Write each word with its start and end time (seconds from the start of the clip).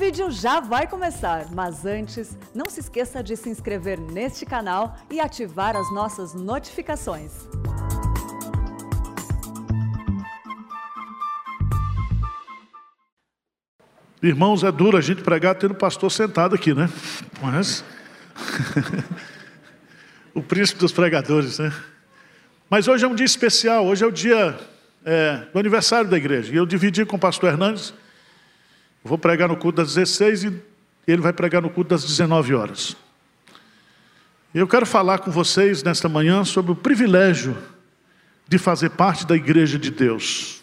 vídeo 0.00 0.30
já 0.30 0.60
vai 0.60 0.86
começar, 0.86 1.52
mas 1.52 1.84
antes, 1.84 2.34
não 2.54 2.70
se 2.70 2.80
esqueça 2.80 3.22
de 3.22 3.36
se 3.36 3.50
inscrever 3.50 4.00
neste 4.00 4.46
canal 4.46 4.96
e 5.10 5.20
ativar 5.20 5.76
as 5.76 5.92
nossas 5.92 6.32
notificações. 6.32 7.32
Irmãos, 14.22 14.64
é 14.64 14.72
duro 14.72 14.96
a 14.96 15.02
gente 15.02 15.22
pregar 15.22 15.54
tendo 15.56 15.72
o 15.72 15.74
pastor 15.74 16.10
sentado 16.10 16.54
aqui, 16.54 16.72
né? 16.72 16.88
Mas. 17.42 17.84
o 20.32 20.42
príncipe 20.42 20.80
dos 20.80 20.92
pregadores, 20.92 21.58
né? 21.58 21.70
Mas 22.70 22.88
hoje 22.88 23.04
é 23.04 23.08
um 23.08 23.14
dia 23.14 23.26
especial, 23.26 23.84
hoje 23.84 24.02
é 24.02 24.06
o 24.06 24.10
dia 24.10 24.58
é, 25.04 25.42
do 25.52 25.58
aniversário 25.58 26.08
da 26.08 26.16
igreja. 26.16 26.54
E 26.54 26.56
eu 26.56 26.64
dividi 26.64 27.04
com 27.04 27.16
o 27.16 27.20
pastor 27.20 27.50
Hernandes. 27.50 27.92
Vou 29.02 29.18
pregar 29.18 29.48
no 29.48 29.56
culto 29.56 29.76
das 29.76 29.94
16 29.94 30.44
e 30.44 30.62
ele 31.06 31.22
vai 31.22 31.32
pregar 31.32 31.62
no 31.62 31.70
culto 31.70 31.90
das 31.90 32.04
19 32.04 32.54
horas. 32.54 32.96
Eu 34.54 34.66
quero 34.66 34.84
falar 34.86 35.18
com 35.18 35.30
vocês 35.30 35.82
nesta 35.82 36.08
manhã 36.08 36.44
sobre 36.44 36.72
o 36.72 36.76
privilégio 36.76 37.56
de 38.48 38.58
fazer 38.58 38.90
parte 38.90 39.26
da 39.26 39.36
igreja 39.36 39.78
de 39.78 39.90
Deus 39.90 40.60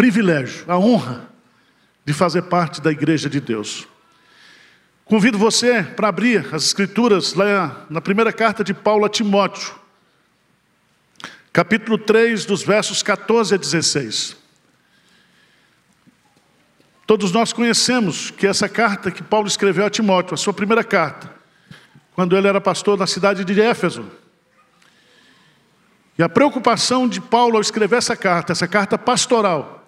privilégio, 0.00 0.64
a 0.66 0.78
honra 0.78 1.28
de 2.06 2.14
fazer 2.14 2.40
parte 2.44 2.80
da 2.80 2.90
igreja 2.90 3.28
de 3.28 3.38
Deus. 3.38 3.86
Convido 5.04 5.36
você 5.36 5.82
para 5.82 6.08
abrir 6.08 6.54
as 6.54 6.64
escrituras 6.64 7.34
lá 7.34 7.84
na 7.90 8.00
primeira 8.00 8.32
carta 8.32 8.64
de 8.64 8.72
Paulo 8.72 9.04
a 9.04 9.10
Timóteo, 9.10 9.74
capítulo 11.52 11.98
3, 11.98 12.46
dos 12.46 12.62
versos 12.62 13.02
14 13.02 13.54
a 13.54 13.58
16. 13.58 14.38
Todos 17.10 17.32
nós 17.32 17.52
conhecemos 17.52 18.30
que 18.30 18.46
essa 18.46 18.68
carta 18.68 19.10
que 19.10 19.20
Paulo 19.20 19.48
escreveu 19.48 19.84
a 19.84 19.90
Timóteo, 19.90 20.32
a 20.32 20.36
sua 20.36 20.52
primeira 20.52 20.84
carta, 20.84 21.28
quando 22.14 22.36
ele 22.36 22.46
era 22.46 22.60
pastor 22.60 22.96
na 22.96 23.04
cidade 23.04 23.44
de 23.44 23.60
Éfeso. 23.60 24.08
E 26.16 26.22
a 26.22 26.28
preocupação 26.28 27.08
de 27.08 27.20
Paulo 27.20 27.56
ao 27.56 27.60
escrever 27.60 27.96
essa 27.96 28.14
carta, 28.14 28.52
essa 28.52 28.68
carta 28.68 28.96
pastoral, 28.96 29.84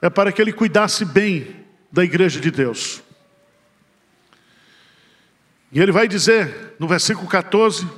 é 0.00 0.08
para 0.08 0.30
que 0.30 0.40
ele 0.40 0.52
cuidasse 0.52 1.04
bem 1.04 1.64
da 1.90 2.04
igreja 2.04 2.38
de 2.38 2.52
Deus. 2.52 3.02
E 5.72 5.80
ele 5.80 5.90
vai 5.90 6.06
dizer, 6.06 6.76
no 6.78 6.86
versículo 6.86 7.26
14 7.26 7.88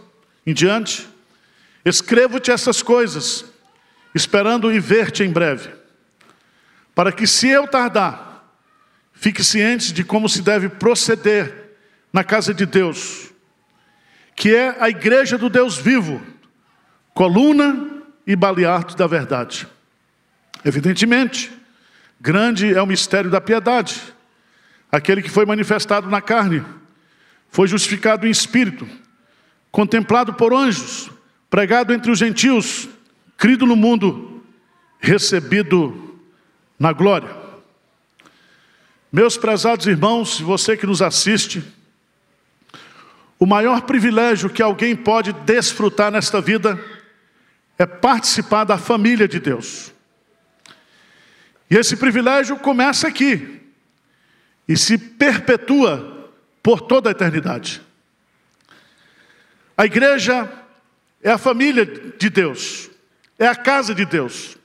em 0.46 0.54
diante: 0.54 1.06
Escrevo-te 1.84 2.50
essas 2.50 2.82
coisas, 2.82 3.44
esperando 4.14 4.72
ir 4.72 4.80
ver-te 4.80 5.22
em 5.22 5.30
breve, 5.30 5.68
para 6.94 7.12
que, 7.12 7.26
se 7.26 7.46
eu 7.46 7.68
tardar, 7.68 8.27
fique 9.18 9.44
ciente 9.44 9.92
de 9.92 10.02
como 10.02 10.28
se 10.28 10.42
deve 10.42 10.68
proceder 10.68 11.76
na 12.12 12.24
casa 12.24 12.54
de 12.54 12.64
Deus, 12.64 13.30
que 14.34 14.54
é 14.54 14.76
a 14.80 14.88
igreja 14.88 15.36
do 15.36 15.50
Deus 15.50 15.76
vivo, 15.76 16.22
coluna 17.12 18.02
e 18.26 18.34
balearte 18.34 18.96
da 18.96 19.06
verdade. 19.06 19.66
Evidentemente, 20.64 21.58
Grande 22.20 22.74
é 22.74 22.82
o 22.82 22.86
mistério 22.86 23.30
da 23.30 23.40
piedade. 23.40 24.02
Aquele 24.90 25.22
que 25.22 25.30
foi 25.30 25.46
manifestado 25.46 26.08
na 26.08 26.20
carne, 26.20 26.64
foi 27.48 27.68
justificado 27.68 28.26
em 28.26 28.30
espírito, 28.30 28.88
contemplado 29.70 30.34
por 30.34 30.52
anjos, 30.52 31.10
pregado 31.48 31.92
entre 31.92 32.10
os 32.10 32.18
gentios, 32.18 32.88
crido 33.36 33.66
no 33.66 33.76
mundo, 33.76 34.42
recebido 34.98 36.18
na 36.78 36.92
glória. 36.92 37.37
Meus 39.10 39.38
prezados 39.38 39.86
irmãos, 39.86 40.38
você 40.38 40.76
que 40.76 40.86
nos 40.86 41.00
assiste, 41.00 41.64
o 43.38 43.46
maior 43.46 43.82
privilégio 43.82 44.50
que 44.50 44.62
alguém 44.62 44.94
pode 44.94 45.32
desfrutar 45.32 46.10
nesta 46.10 46.42
vida 46.42 46.78
é 47.78 47.86
participar 47.86 48.64
da 48.64 48.76
família 48.76 49.26
de 49.26 49.40
Deus. 49.40 49.92
E 51.70 51.76
esse 51.76 51.96
privilégio 51.96 52.58
começa 52.58 53.08
aqui 53.08 53.62
e 54.66 54.76
se 54.76 54.98
perpetua 54.98 56.30
por 56.62 56.82
toda 56.82 57.08
a 57.08 57.12
eternidade. 57.12 57.80
A 59.74 59.86
igreja 59.86 60.50
é 61.22 61.30
a 61.30 61.38
família 61.38 61.86
de 61.86 62.28
Deus, 62.28 62.90
é 63.38 63.46
a 63.46 63.56
casa 63.56 63.94
de 63.94 64.04
Deus. 64.04 64.58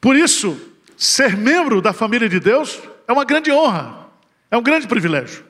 Por 0.00 0.16
isso, 0.16 0.69
ser 1.00 1.34
membro 1.34 1.80
da 1.80 1.94
família 1.94 2.28
de 2.28 2.38
Deus 2.38 2.78
é 3.08 3.12
uma 3.12 3.24
grande 3.24 3.50
honra, 3.50 4.06
é 4.50 4.56
um 4.58 4.62
grande 4.62 4.86
privilégio. 4.86 5.42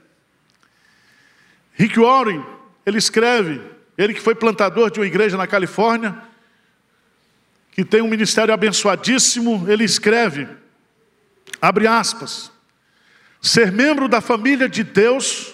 Rick 1.73 1.99
Warren, 1.99 2.41
ele 2.87 2.99
escreve, 2.99 3.61
ele 3.99 4.15
que 4.15 4.21
foi 4.21 4.37
plantador 4.37 4.93
de 4.93 5.01
uma 5.01 5.07
igreja 5.07 5.37
na 5.37 5.49
Califórnia, 5.49 6.17
que 7.73 7.85
tem 7.85 8.01
um 8.01 8.07
ministério 8.07 8.55
abençoadíssimo, 8.55 9.69
ele 9.69 9.83
escreve, 9.83 10.47
abre 11.61 11.89
aspas, 11.89 12.53
ser 13.43 13.73
membro 13.73 14.07
da 14.07 14.21
família 14.21 14.69
de 14.69 14.85
Deus 14.85 15.53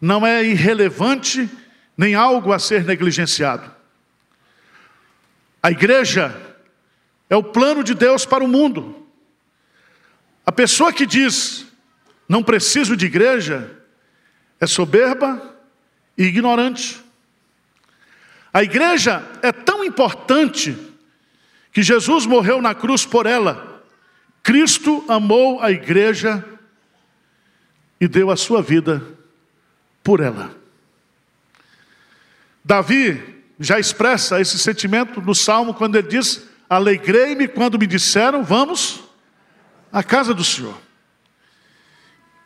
não 0.00 0.24
é 0.24 0.44
irrelevante 0.44 1.50
nem 1.96 2.14
algo 2.14 2.52
a 2.52 2.58
ser 2.60 2.84
negligenciado. 2.84 3.68
A 5.60 5.72
igreja 5.72 6.40
é 7.28 7.34
o 7.34 7.42
plano 7.42 7.82
de 7.82 7.94
Deus 7.94 8.24
para 8.24 8.44
o 8.44 8.48
mundo. 8.48 9.07
A 10.48 10.52
pessoa 10.52 10.90
que 10.90 11.04
diz, 11.04 11.66
não 12.26 12.42
preciso 12.42 12.96
de 12.96 13.04
igreja, 13.04 13.70
é 14.58 14.66
soberba 14.66 15.54
e 16.16 16.24
ignorante. 16.24 16.98
A 18.50 18.62
igreja 18.62 19.22
é 19.42 19.52
tão 19.52 19.84
importante 19.84 20.74
que 21.70 21.82
Jesus 21.82 22.24
morreu 22.24 22.62
na 22.62 22.74
cruz 22.74 23.04
por 23.04 23.26
ela. 23.26 23.84
Cristo 24.42 25.04
amou 25.06 25.60
a 25.60 25.70
igreja 25.70 26.42
e 28.00 28.08
deu 28.08 28.30
a 28.30 28.36
sua 28.36 28.62
vida 28.62 29.02
por 30.02 30.20
ela. 30.20 30.50
Davi 32.64 33.42
já 33.60 33.78
expressa 33.78 34.40
esse 34.40 34.58
sentimento 34.58 35.20
no 35.20 35.34
salmo 35.34 35.74
quando 35.74 35.96
ele 35.96 36.08
diz: 36.08 36.48
Alegrei-me 36.70 37.46
quando 37.46 37.78
me 37.78 37.86
disseram, 37.86 38.42
vamos 38.42 39.07
à 39.92 40.02
casa 40.02 40.34
do 40.34 40.44
Senhor. 40.44 40.76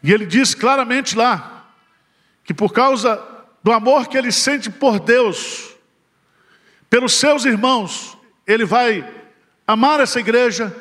E 0.02 0.12
ele 0.12 0.26
diz 0.26 0.54
claramente 0.54 1.16
lá 1.16 1.66
que 2.44 2.52
por 2.52 2.72
causa 2.72 3.22
do 3.62 3.72
amor 3.72 4.08
que 4.08 4.18
ele 4.18 4.32
sente 4.32 4.68
por 4.68 4.98
Deus, 4.98 5.76
pelos 6.90 7.14
seus 7.14 7.44
irmãos, 7.44 8.18
ele 8.46 8.64
vai 8.64 9.08
amar 9.66 10.00
essa 10.00 10.18
igreja, 10.18 10.74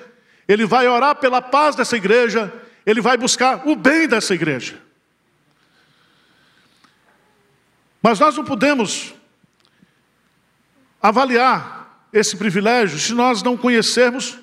ele 0.47 0.65
vai 0.65 0.87
orar 0.87 1.15
pela 1.15 1.41
paz 1.41 1.75
dessa 1.75 1.95
igreja, 1.95 2.51
ele 2.85 2.99
vai 2.99 3.15
buscar 3.15 3.67
o 3.67 3.75
bem 3.75 4.07
dessa 4.07 4.33
igreja. 4.33 4.81
Mas 8.01 8.19
nós 8.19 8.35
não 8.35 8.43
podemos 8.43 9.13
avaliar 10.99 12.07
esse 12.11 12.35
privilégio 12.35 12.97
se 12.97 13.13
nós 13.13 13.43
não 13.43 13.55
conhecermos 13.55 14.39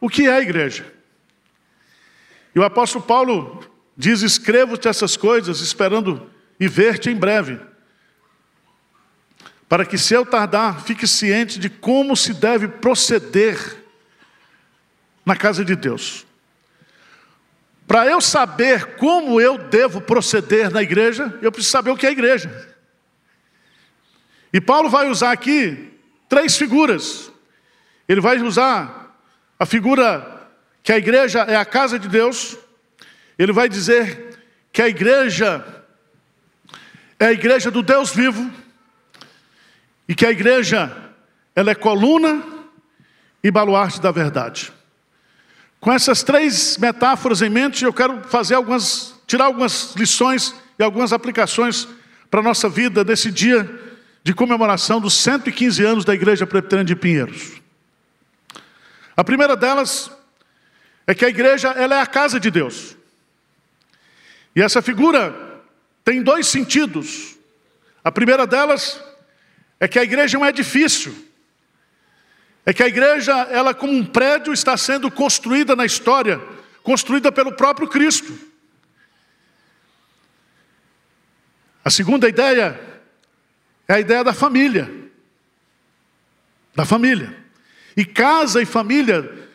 o 0.00 0.08
que 0.08 0.26
é 0.26 0.32
a 0.32 0.40
igreja. 0.40 0.95
E 2.56 2.58
o 2.58 2.64
apóstolo 2.64 3.04
Paulo 3.04 3.62
diz: 3.96 4.22
Escrevo-te 4.22 4.88
essas 4.88 5.16
coisas, 5.16 5.60
esperando 5.60 6.28
e 6.58 6.66
ver-te 6.66 7.10
em 7.10 7.14
breve 7.14 7.60
para 9.68 9.84
que, 9.84 9.98
se 9.98 10.14
eu 10.14 10.24
tardar, 10.24 10.80
fique 10.82 11.06
ciente 11.06 11.58
de 11.58 11.68
como 11.68 12.16
se 12.16 12.32
deve 12.32 12.68
proceder 12.68 13.58
na 15.24 15.34
casa 15.34 15.64
de 15.64 15.74
Deus. 15.74 16.24
Para 17.86 18.06
eu 18.06 18.20
saber 18.20 18.96
como 18.96 19.40
eu 19.40 19.58
devo 19.58 20.00
proceder 20.00 20.70
na 20.70 20.82
igreja, 20.82 21.36
eu 21.42 21.50
preciso 21.50 21.72
saber 21.72 21.90
o 21.90 21.96
que 21.96 22.06
é 22.06 22.10
igreja. 22.10 22.76
E 24.52 24.60
Paulo 24.60 24.88
vai 24.88 25.08
usar 25.08 25.32
aqui 25.32 25.92
três 26.28 26.56
figuras. 26.56 27.30
Ele 28.08 28.20
vai 28.20 28.40
usar 28.40 29.16
a 29.58 29.66
figura 29.66 30.35
que 30.86 30.92
a 30.92 30.98
igreja 30.98 31.40
é 31.40 31.56
a 31.56 31.64
casa 31.64 31.98
de 31.98 32.06
Deus. 32.06 32.56
Ele 33.36 33.50
vai 33.50 33.68
dizer 33.68 34.38
que 34.72 34.80
a 34.80 34.86
igreja 34.86 35.82
é 37.18 37.26
a 37.26 37.32
igreja 37.32 37.72
do 37.72 37.82
Deus 37.82 38.14
vivo 38.14 38.48
e 40.08 40.14
que 40.14 40.24
a 40.24 40.30
igreja 40.30 40.96
ela 41.56 41.72
é 41.72 41.74
coluna 41.74 42.40
e 43.42 43.50
baluarte 43.50 44.00
da 44.00 44.12
verdade. 44.12 44.72
Com 45.80 45.92
essas 45.92 46.22
três 46.22 46.78
metáforas 46.78 47.42
em 47.42 47.50
mente, 47.50 47.84
eu 47.84 47.92
quero 47.92 48.22
fazer 48.22 48.54
algumas, 48.54 49.12
tirar 49.26 49.46
algumas 49.46 49.92
lições 49.96 50.54
e 50.78 50.84
algumas 50.84 51.12
aplicações 51.12 51.88
para 52.30 52.38
a 52.38 52.44
nossa 52.44 52.68
vida 52.68 53.02
nesse 53.02 53.32
dia 53.32 53.68
de 54.22 54.32
comemoração 54.32 55.00
dos 55.00 55.14
115 55.14 55.84
anos 55.84 56.04
da 56.04 56.14
Igreja 56.14 56.46
Presbiteriana 56.46 56.84
de 56.84 56.94
Pinheiros. 56.94 57.60
A 59.16 59.24
primeira 59.24 59.56
delas 59.56 60.14
é 61.06 61.14
que 61.14 61.24
a 61.24 61.28
igreja 61.28 61.68
ela 61.70 61.96
é 61.96 62.00
a 62.00 62.06
casa 62.06 62.40
de 62.40 62.50
Deus. 62.50 62.96
E 64.54 64.62
essa 64.62 64.82
figura 64.82 65.62
tem 66.04 66.22
dois 66.22 66.46
sentidos. 66.48 67.36
A 68.02 68.10
primeira 68.10 68.46
delas 68.46 69.00
é 69.78 69.86
que 69.86 69.98
a 69.98 70.02
igreja 70.02 70.36
é 70.36 70.40
um 70.40 70.46
edifício. 70.46 71.14
É 72.64 72.72
que 72.72 72.82
a 72.82 72.88
igreja, 72.88 73.32
ela 73.50 73.72
como 73.72 73.92
um 73.92 74.04
prédio, 74.04 74.52
está 74.52 74.76
sendo 74.76 75.10
construída 75.10 75.76
na 75.76 75.84
história, 75.84 76.40
construída 76.82 77.30
pelo 77.30 77.52
próprio 77.52 77.86
Cristo. 77.86 78.36
A 81.84 81.90
segunda 81.90 82.28
ideia 82.28 82.80
é 83.86 83.94
a 83.94 84.00
ideia 84.00 84.24
da 84.24 84.34
família. 84.34 84.90
Da 86.74 86.84
família. 86.84 87.36
E 87.96 88.04
casa 88.04 88.60
e 88.60 88.66
família 88.66 89.45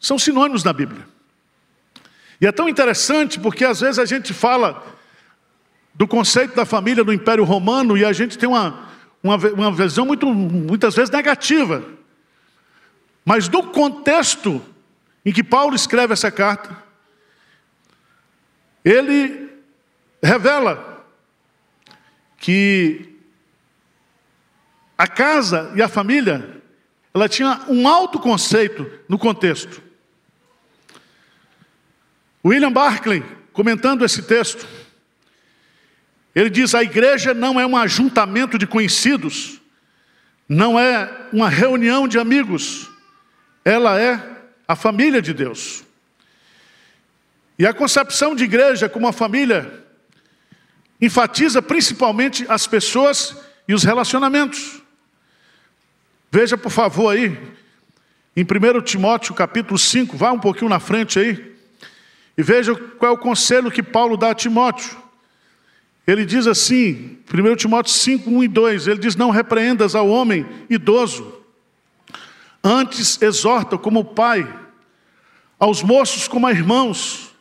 são 0.00 0.18
sinônimos 0.18 0.64
na 0.64 0.72
Bíblia. 0.72 1.06
E 2.40 2.46
é 2.46 2.52
tão 2.52 2.68
interessante 2.68 3.38
porque 3.38 3.64
às 3.64 3.80
vezes 3.80 3.98
a 3.98 4.06
gente 4.06 4.32
fala 4.32 4.82
do 5.94 6.08
conceito 6.08 6.56
da 6.56 6.64
família 6.64 7.04
no 7.04 7.12
Império 7.12 7.44
Romano 7.44 7.96
e 7.98 8.04
a 8.04 8.12
gente 8.12 8.38
tem 8.38 8.48
uma, 8.48 8.88
uma, 9.22 9.36
uma 9.36 9.72
visão 9.72 10.06
muito, 10.06 10.26
muitas 10.26 10.94
vezes 10.94 11.10
negativa. 11.10 11.84
Mas 13.24 13.48
do 13.48 13.62
contexto 13.64 14.64
em 15.24 15.32
que 15.32 15.44
Paulo 15.44 15.76
escreve 15.76 16.14
essa 16.14 16.30
carta, 16.30 16.74
ele 18.82 19.50
revela 20.22 21.04
que 22.38 23.18
a 24.96 25.06
casa 25.06 25.70
e 25.74 25.82
a 25.82 25.88
família, 25.88 26.62
ela 27.12 27.28
tinha 27.28 27.60
um 27.68 27.86
alto 27.86 28.18
conceito 28.18 28.90
no 29.08 29.18
contexto. 29.18 29.82
William 32.44 32.72
Barclay, 32.72 33.22
comentando 33.52 34.04
esse 34.04 34.22
texto, 34.22 34.66
ele 36.34 36.50
diz: 36.50 36.74
a 36.74 36.82
igreja 36.82 37.34
não 37.34 37.60
é 37.60 37.66
um 37.66 37.76
ajuntamento 37.76 38.58
de 38.58 38.66
conhecidos, 38.66 39.60
não 40.48 40.78
é 40.78 41.28
uma 41.32 41.48
reunião 41.48 42.08
de 42.08 42.18
amigos, 42.18 42.90
ela 43.64 44.00
é 44.00 44.20
a 44.66 44.74
família 44.74 45.20
de 45.20 45.34
Deus. 45.34 45.84
E 47.58 47.66
a 47.66 47.74
concepção 47.74 48.34
de 48.34 48.44
igreja 48.44 48.88
como 48.88 49.06
uma 49.06 49.12
família 49.12 49.84
enfatiza 51.00 51.60
principalmente 51.60 52.46
as 52.48 52.66
pessoas 52.66 53.36
e 53.68 53.74
os 53.74 53.84
relacionamentos. 53.84 54.80
Veja, 56.30 56.56
por 56.56 56.70
favor, 56.70 57.10
aí, 57.10 57.36
em 58.36 58.44
1 58.44 58.82
Timóteo 58.82 59.34
capítulo 59.34 59.78
5, 59.78 60.16
vá 60.16 60.32
um 60.32 60.38
pouquinho 60.38 60.70
na 60.70 60.80
frente 60.80 61.18
aí. 61.18 61.49
E 62.40 62.42
veja 62.42 62.74
qual 62.74 63.12
é 63.12 63.14
o 63.14 63.18
conselho 63.18 63.70
que 63.70 63.82
Paulo 63.82 64.16
dá 64.16 64.30
a 64.30 64.34
Timóteo. 64.34 64.96
Ele 66.06 66.24
diz 66.24 66.46
assim, 66.46 67.18
1 67.30 67.56
Timóteo 67.56 67.92
5, 67.92 68.30
1 68.30 68.44
e 68.44 68.48
2, 68.48 68.86
ele 68.86 68.98
diz: 68.98 69.14
Não 69.14 69.28
repreendas 69.28 69.94
ao 69.94 70.08
homem 70.08 70.46
idoso, 70.70 71.34
antes 72.64 73.20
exorta 73.20 73.76
como 73.76 74.02
pai, 74.02 74.50
aos 75.58 75.82
moços 75.82 76.26
como 76.26 76.46
a 76.46 76.50
irmãos, 76.50 77.36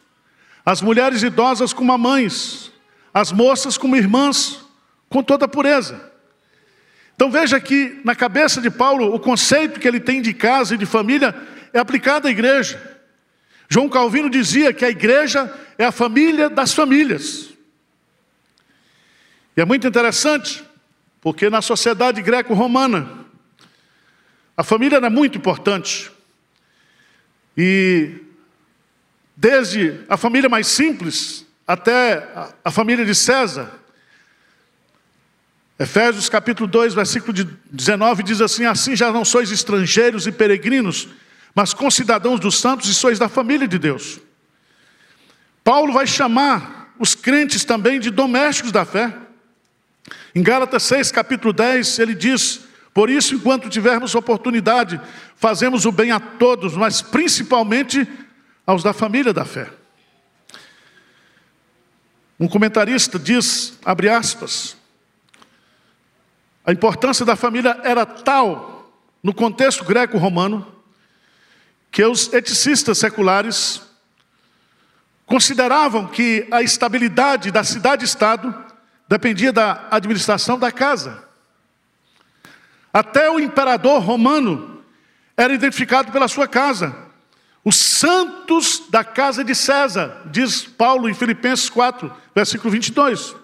as 0.66 0.82
mulheres 0.82 1.24
idosas 1.24 1.72
como 1.72 1.94
a 1.94 1.98
mães, 1.98 2.70
as 3.14 3.32
moças 3.32 3.78
como 3.78 3.96
irmãs, 3.96 4.66
com 5.08 5.24
toda 5.24 5.48
pureza. 5.48 6.12
Então 7.16 7.32
veja 7.32 7.58
que 7.58 8.02
na 8.04 8.16
cabeça 8.16 8.60
de 8.60 8.70
Paulo, 8.70 9.16
o 9.16 9.20
conceito 9.20 9.80
que 9.80 9.88
ele 9.88 10.02
tem 10.02 10.22
de 10.22 10.34
casa 10.34 10.76
e 10.76 10.78
de 10.78 10.86
família 10.86 11.34
é 11.72 11.80
aplicado 11.80 12.28
à 12.28 12.32
igreja. 12.32 12.99
João 13.70 13.88
Calvino 13.88 14.30
dizia 14.30 14.74
que 14.74 14.84
a 14.84 14.90
igreja 14.90 15.54
é 15.78 15.86
a 15.86 15.92
família 15.92 16.50
das 16.50 16.74
famílias. 16.74 17.50
E 19.56 19.62
é 19.62 19.66
muito 19.66 19.88
interessante, 19.88 20.64
porque 21.22 21.50
na 21.50 21.62
sociedade 21.62 22.22
greco-romana, 22.22 23.26
a 24.58 24.64
família 24.64 24.98
era 24.98 25.10
muito 25.10 25.38
importante. 25.38 26.12
E 27.56 28.16
desde 29.38 30.00
a 30.10 30.18
família 30.18 30.50
mais 30.50 30.68
simples 30.68 31.46
até 31.68 32.28
a 32.66 32.72
família 32.72 33.06
de 33.06 33.14
César, 33.14 33.72
Efésios 35.78 36.28
capítulo 36.28 36.68
2, 36.68 36.94
versículo 36.94 37.32
19 37.72 38.24
diz 38.24 38.42
assim: 38.42 38.66
Assim 38.66 38.96
já 38.96 39.14
não 39.14 39.24
sois 39.24 39.52
estrangeiros 39.52 40.28
e 40.28 40.32
peregrinos, 40.32 41.08
mas 41.54 41.74
concidadãos 41.74 42.40
dos 42.40 42.60
santos 42.60 42.90
e 42.90 42.94
sois 42.94 43.20
da 43.20 43.28
família 43.28 43.68
de 43.68 43.78
Deus. 43.78 44.20
Paulo 45.64 45.94
vai 45.94 46.08
chamar 46.08 46.94
os 46.98 47.16
crentes 47.16 47.64
também 47.64 48.00
de 48.00 48.10
domésticos 48.10 48.72
da 48.72 48.86
fé. 48.86 49.14
Em 50.34 50.44
Gálatas 50.44 50.84
6, 50.84 51.12
capítulo 51.12 51.54
10, 51.54 52.00
ele 52.00 52.16
diz: 52.16 52.62
Por 52.94 53.10
isso, 53.10 53.36
enquanto 53.36 53.70
tivermos 53.70 54.16
oportunidade, 54.16 55.00
fazemos 55.36 55.86
o 55.86 55.92
bem 55.92 56.12
a 56.12 56.20
todos, 56.20 56.76
mas 56.76 57.02
principalmente 57.02 58.08
aos 58.66 58.84
da 58.84 58.94
família 58.94 59.34
da 59.34 59.46
fé. 59.46 59.70
Um 62.40 62.48
comentarista 62.48 63.20
diz, 63.20 63.78
abre 63.84 64.08
aspas, 64.08 64.78
a 66.64 66.72
importância 66.72 67.26
da 67.26 67.36
família 67.36 67.80
era 67.84 68.06
tal, 68.06 68.94
no 69.22 69.34
contexto 69.34 69.84
greco-romano, 69.84 70.66
que 71.92 72.04
os 72.04 72.32
eticistas 72.34 72.98
seculares 72.98 73.82
consideravam 75.26 76.08
que 76.08 76.48
a 76.52 76.62
estabilidade 76.62 77.52
da 77.52 77.64
cidade-estado 77.64 78.54
dependia 79.08 79.52
da 79.52 79.88
administração 79.92 80.58
da 80.58 80.72
casa. 80.72 81.24
Até 82.92 83.30
o 83.30 83.40
imperador 83.40 84.02
romano 84.02 84.84
era 85.38 85.54
identificado 85.54 86.12
pela 86.12 86.28
sua 86.28 86.48
casa. 86.48 86.96
Os 87.64 87.76
santos 87.76 88.84
da 88.90 89.04
casa 89.04 89.44
de 89.44 89.54
César, 89.54 90.24
diz 90.26 90.64
Paulo 90.64 91.10
em 91.10 91.14
Filipenses 91.14 91.70
4, 91.70 92.12
versículo 92.34 92.72
22. 92.72 93.36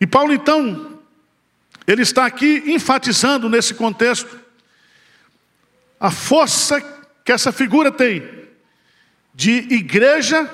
E 0.00 0.06
Paulo, 0.06 0.32
então, 0.32 0.98
ele 1.86 2.02
está 2.02 2.26
aqui 2.26 2.64
enfatizando 2.66 3.48
nesse 3.48 3.74
contexto 3.74 4.40
a 6.00 6.10
força 6.10 6.80
que 7.22 7.30
essa 7.30 7.52
figura 7.52 7.92
tem 7.92 8.48
de 9.34 9.52
igreja 9.72 10.50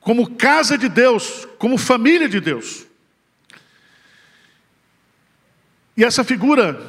como 0.00 0.36
casa 0.36 0.76
de 0.76 0.88
Deus, 0.88 1.48
como 1.58 1.78
família 1.78 2.28
de 2.28 2.38
Deus. 2.38 2.86
E 5.96 6.04
essa 6.04 6.22
figura, 6.22 6.80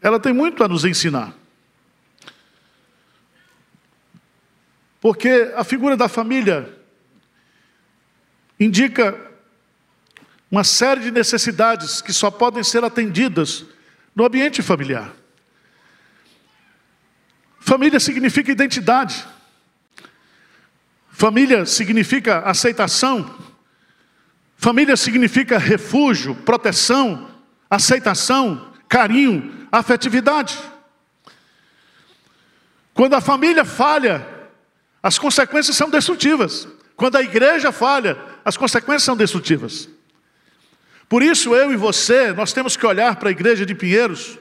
ela 0.00 0.20
tem 0.20 0.32
muito 0.32 0.62
a 0.62 0.68
nos 0.68 0.84
ensinar. 0.84 1.34
Porque 5.00 5.52
a 5.56 5.64
figura 5.64 5.96
da 5.96 6.08
família 6.08 6.72
indica 8.58 9.20
uma 10.50 10.64
série 10.64 11.00
de 11.00 11.10
necessidades 11.10 12.00
que 12.00 12.12
só 12.12 12.30
podem 12.30 12.62
ser 12.62 12.84
atendidas 12.84 13.64
no 14.14 14.24
ambiente 14.24 14.62
familiar. 14.62 15.12
Família 17.66 17.98
significa 17.98 18.52
identidade. 18.52 19.26
Família 21.10 21.66
significa 21.66 22.38
aceitação. 22.38 23.28
Família 24.56 24.96
significa 24.96 25.58
refúgio, 25.58 26.32
proteção, 26.32 27.28
aceitação, 27.68 28.72
carinho, 28.88 29.66
afetividade. 29.72 30.56
Quando 32.94 33.14
a 33.14 33.20
família 33.20 33.64
falha, 33.64 34.24
as 35.02 35.18
consequências 35.18 35.76
são 35.76 35.90
destrutivas. 35.90 36.68
Quando 36.94 37.16
a 37.16 37.22
igreja 37.22 37.72
falha, 37.72 38.16
as 38.44 38.56
consequências 38.56 39.02
são 39.02 39.16
destrutivas. 39.16 39.88
Por 41.08 41.20
isso, 41.20 41.52
eu 41.52 41.72
e 41.72 41.76
você, 41.76 42.32
nós 42.32 42.52
temos 42.52 42.76
que 42.76 42.86
olhar 42.86 43.16
para 43.16 43.28
a 43.28 43.32
igreja 43.32 43.66
de 43.66 43.74
Pinheiros 43.74 44.38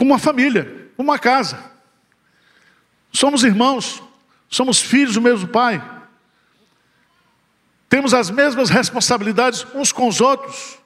como 0.00 0.12
uma 0.12 0.18
família, 0.18 0.88
como 0.96 1.10
uma 1.10 1.18
casa. 1.18 1.62
Somos 3.12 3.44
irmãos, 3.44 4.02
somos 4.48 4.80
filhos 4.80 5.12
do 5.12 5.20
mesmo 5.20 5.46
Pai. 5.46 5.84
Temos 7.86 8.14
as 8.14 8.30
mesmas 8.30 8.70
responsabilidades 8.70 9.66
uns 9.74 9.92
com 9.92 10.08
os 10.08 10.22
outros. 10.22 10.78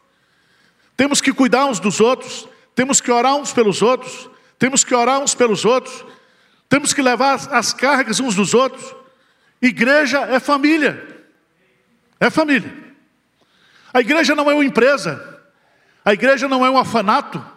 Temos 0.97 1.21
que 1.21 1.33
cuidar 1.33 1.67
uns 1.67 1.79
dos 1.79 2.01
outros, 2.01 2.49
temos 2.75 3.01
que 3.01 3.09
orar 3.09 3.37
uns 3.37 3.53
pelos 3.53 3.83
outros, 3.83 4.29
temos 4.59 4.83
que 4.83 4.93
orar 4.93 5.21
uns 5.21 5.33
pelos 5.33 5.65
outros, 5.65 6.05
temos 6.69 6.93
que 6.93 7.01
levar 7.01 7.35
as 7.53 7.73
cargas 7.73 8.19
uns 8.19 8.35
dos 8.35 8.53
outros. 8.53 8.97
Igreja 9.63 10.23
é 10.23 10.41
família. 10.41 11.25
É 12.19 12.31
família. 12.31 12.75
A 13.93 14.01
igreja 14.01 14.35
não 14.35 14.51
é 14.51 14.55
uma 14.55 14.65
empresa. 14.65 15.41
A 16.05 16.13
igreja 16.13 16.49
não 16.49 16.67
é 16.67 16.71
um 16.71 16.75
orfanato. 16.75 17.54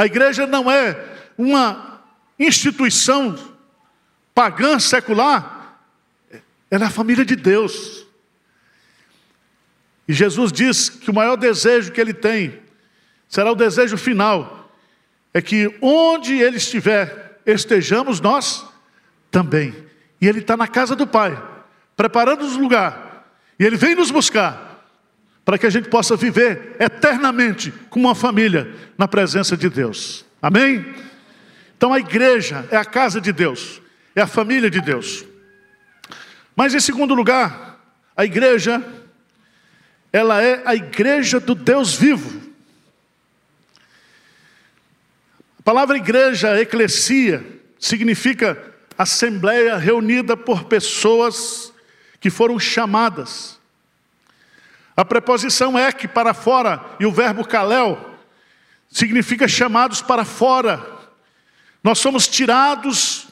A 0.00 0.06
igreja 0.06 0.46
não 0.46 0.70
é 0.70 0.98
uma 1.36 2.00
instituição 2.38 3.36
pagã, 4.34 4.78
secular, 4.78 5.78
ela 6.70 6.84
é 6.84 6.86
a 6.86 6.90
família 6.90 7.22
de 7.22 7.36
Deus. 7.36 8.06
E 10.08 10.14
Jesus 10.14 10.50
diz 10.52 10.88
que 10.88 11.10
o 11.10 11.14
maior 11.14 11.36
desejo 11.36 11.92
que 11.92 12.00
ele 12.00 12.14
tem 12.14 12.62
será 13.28 13.52
o 13.52 13.54
desejo 13.54 13.98
final, 13.98 14.72
é 15.34 15.42
que 15.42 15.70
onde 15.82 16.32
ele 16.32 16.56
estiver, 16.56 17.38
estejamos 17.44 18.22
nós 18.22 18.66
também. 19.30 19.86
E 20.18 20.26
ele 20.26 20.38
está 20.38 20.56
na 20.56 20.66
casa 20.66 20.96
do 20.96 21.06
Pai, 21.06 21.38
preparando 21.94 22.46
os 22.46 22.56
lugar, 22.56 23.30
e 23.58 23.66
ele 23.66 23.76
vem 23.76 23.94
nos 23.94 24.10
buscar 24.10 24.69
para 25.44 25.58
que 25.58 25.66
a 25.66 25.70
gente 25.70 25.88
possa 25.88 26.16
viver 26.16 26.76
eternamente 26.78 27.72
como 27.88 28.08
uma 28.08 28.14
família 28.14 28.72
na 28.96 29.08
presença 29.08 29.56
de 29.56 29.68
Deus. 29.68 30.24
Amém? 30.40 30.94
Então 31.76 31.92
a 31.92 31.98
igreja 31.98 32.66
é 32.70 32.76
a 32.76 32.84
casa 32.84 33.20
de 33.20 33.32
Deus, 33.32 33.80
é 34.14 34.20
a 34.20 34.26
família 34.26 34.70
de 34.70 34.80
Deus. 34.80 35.24
Mas 36.54 36.74
em 36.74 36.80
segundo 36.80 37.14
lugar, 37.14 37.80
a 38.16 38.24
igreja, 38.24 38.82
ela 40.12 40.42
é 40.42 40.62
a 40.64 40.74
igreja 40.74 41.40
do 41.40 41.54
Deus 41.54 41.94
vivo. 41.94 42.40
A 45.58 45.62
palavra 45.62 45.96
igreja, 45.96 46.60
eclesia, 46.60 47.44
significa 47.78 48.62
assembleia 48.96 49.76
reunida 49.76 50.36
por 50.36 50.64
pessoas 50.64 51.72
que 52.18 52.28
foram 52.28 52.58
chamadas. 52.58 53.59
A 54.96 55.04
preposição 55.04 55.78
é 55.78 55.92
que 55.92 56.08
para 56.08 56.34
fora 56.34 56.84
e 56.98 57.06
o 57.06 57.12
verbo 57.12 57.46
kalel 57.46 58.18
significa 58.88 59.46
chamados 59.46 60.02
para 60.02 60.24
fora. 60.24 60.84
Nós 61.82 61.98
somos 61.98 62.26
tirados 62.28 63.28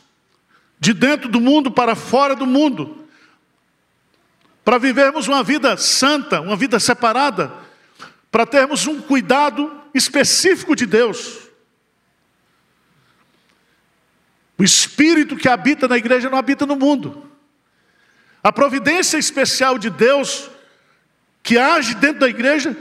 de 0.78 0.92
dentro 0.92 1.28
do 1.28 1.40
mundo 1.40 1.70
para 1.70 1.94
fora 1.94 2.34
do 2.34 2.46
mundo, 2.46 3.06
para 4.64 4.78
vivermos 4.78 5.26
uma 5.26 5.42
vida 5.42 5.76
santa, 5.76 6.40
uma 6.40 6.56
vida 6.56 6.78
separada, 6.78 7.52
para 8.30 8.46
termos 8.46 8.86
um 8.86 9.00
cuidado 9.00 9.82
específico 9.92 10.76
de 10.76 10.86
Deus. 10.86 11.48
O 14.56 14.64
espírito 14.64 15.36
que 15.36 15.48
habita 15.48 15.86
na 15.88 15.96
igreja 15.96 16.28
não 16.28 16.38
habita 16.38 16.66
no 16.66 16.76
mundo. 16.76 17.30
A 18.42 18.52
providência 18.52 19.16
especial 19.16 19.78
de 19.78 19.90
Deus 19.90 20.50
que 21.48 21.56
age 21.56 21.94
dentro 21.94 22.20
da 22.20 22.28
igreja 22.28 22.76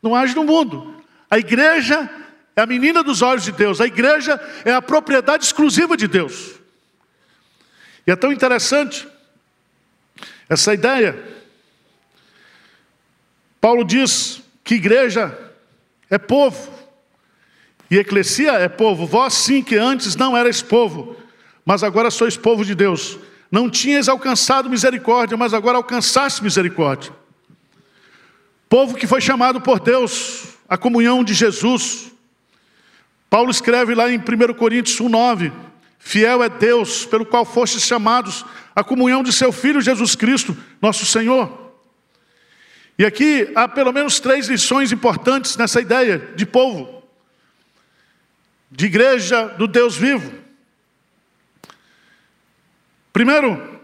não 0.00 0.14
age 0.14 0.32
no 0.32 0.44
mundo. 0.44 0.94
A 1.28 1.40
igreja 1.40 2.08
é 2.54 2.62
a 2.62 2.66
menina 2.66 3.02
dos 3.02 3.20
olhos 3.20 3.42
de 3.42 3.50
Deus, 3.50 3.80
a 3.80 3.86
igreja 3.86 4.40
é 4.64 4.72
a 4.72 4.80
propriedade 4.80 5.44
exclusiva 5.44 5.96
de 5.96 6.06
Deus. 6.06 6.52
E 8.06 8.12
é 8.12 8.14
tão 8.14 8.30
interessante 8.30 9.08
essa 10.48 10.72
ideia. 10.72 11.20
Paulo 13.60 13.82
diz 13.84 14.40
que 14.62 14.76
igreja 14.76 15.36
é 16.08 16.16
povo, 16.16 16.72
e 17.90 17.98
eclesia 17.98 18.52
é 18.52 18.68
povo. 18.68 19.04
Vós 19.04 19.34
sim 19.34 19.64
que 19.64 19.74
antes 19.74 20.14
não 20.14 20.38
erais 20.38 20.62
povo, 20.62 21.16
mas 21.64 21.82
agora 21.82 22.08
sois 22.08 22.36
povo 22.36 22.64
de 22.64 22.76
Deus. 22.76 23.18
Não 23.50 23.68
tinhas 23.68 24.08
alcançado 24.08 24.70
misericórdia, 24.70 25.36
mas 25.36 25.52
agora 25.52 25.76
alcançaste 25.76 26.44
misericórdia. 26.44 27.20
Povo 28.72 28.96
que 28.96 29.06
foi 29.06 29.20
chamado 29.20 29.60
por 29.60 29.78
Deus, 29.80 30.56
a 30.66 30.78
comunhão 30.78 31.22
de 31.22 31.34
Jesus. 31.34 32.10
Paulo 33.28 33.50
escreve 33.50 33.94
lá 33.94 34.10
em 34.10 34.16
1 34.16 34.54
Coríntios 34.54 34.98
1,9: 34.98 35.52
Fiel 35.98 36.42
é 36.42 36.48
Deus, 36.48 37.04
pelo 37.04 37.26
qual 37.26 37.44
fostes 37.44 37.82
chamados 37.82 38.46
à 38.74 38.82
comunhão 38.82 39.22
de 39.22 39.30
seu 39.30 39.52
Filho 39.52 39.82
Jesus 39.82 40.16
Cristo, 40.16 40.56
nosso 40.80 41.04
Senhor. 41.04 41.74
E 42.98 43.04
aqui 43.04 43.52
há 43.54 43.68
pelo 43.68 43.92
menos 43.92 44.18
três 44.18 44.48
lições 44.48 44.90
importantes 44.90 45.54
nessa 45.58 45.78
ideia 45.78 46.32
de 46.34 46.46
povo, 46.46 47.02
de 48.70 48.86
igreja 48.86 49.48
do 49.48 49.68
Deus 49.68 49.94
vivo. 49.94 50.32
Primeiro, 53.12 53.82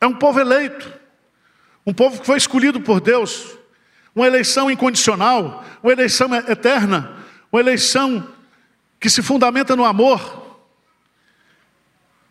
é 0.00 0.06
um 0.06 0.14
povo 0.14 0.38
eleito, 0.38 0.92
um 1.84 1.92
povo 1.92 2.20
que 2.20 2.26
foi 2.26 2.38
escolhido 2.38 2.80
por 2.80 3.00
Deus 3.00 3.57
uma 4.18 4.26
eleição 4.26 4.68
incondicional, 4.68 5.64
uma 5.80 5.92
eleição 5.92 6.34
eterna, 6.34 7.16
uma 7.52 7.60
eleição 7.60 8.28
que 8.98 9.08
se 9.08 9.22
fundamenta 9.22 9.76
no 9.76 9.84
amor. 9.84 10.58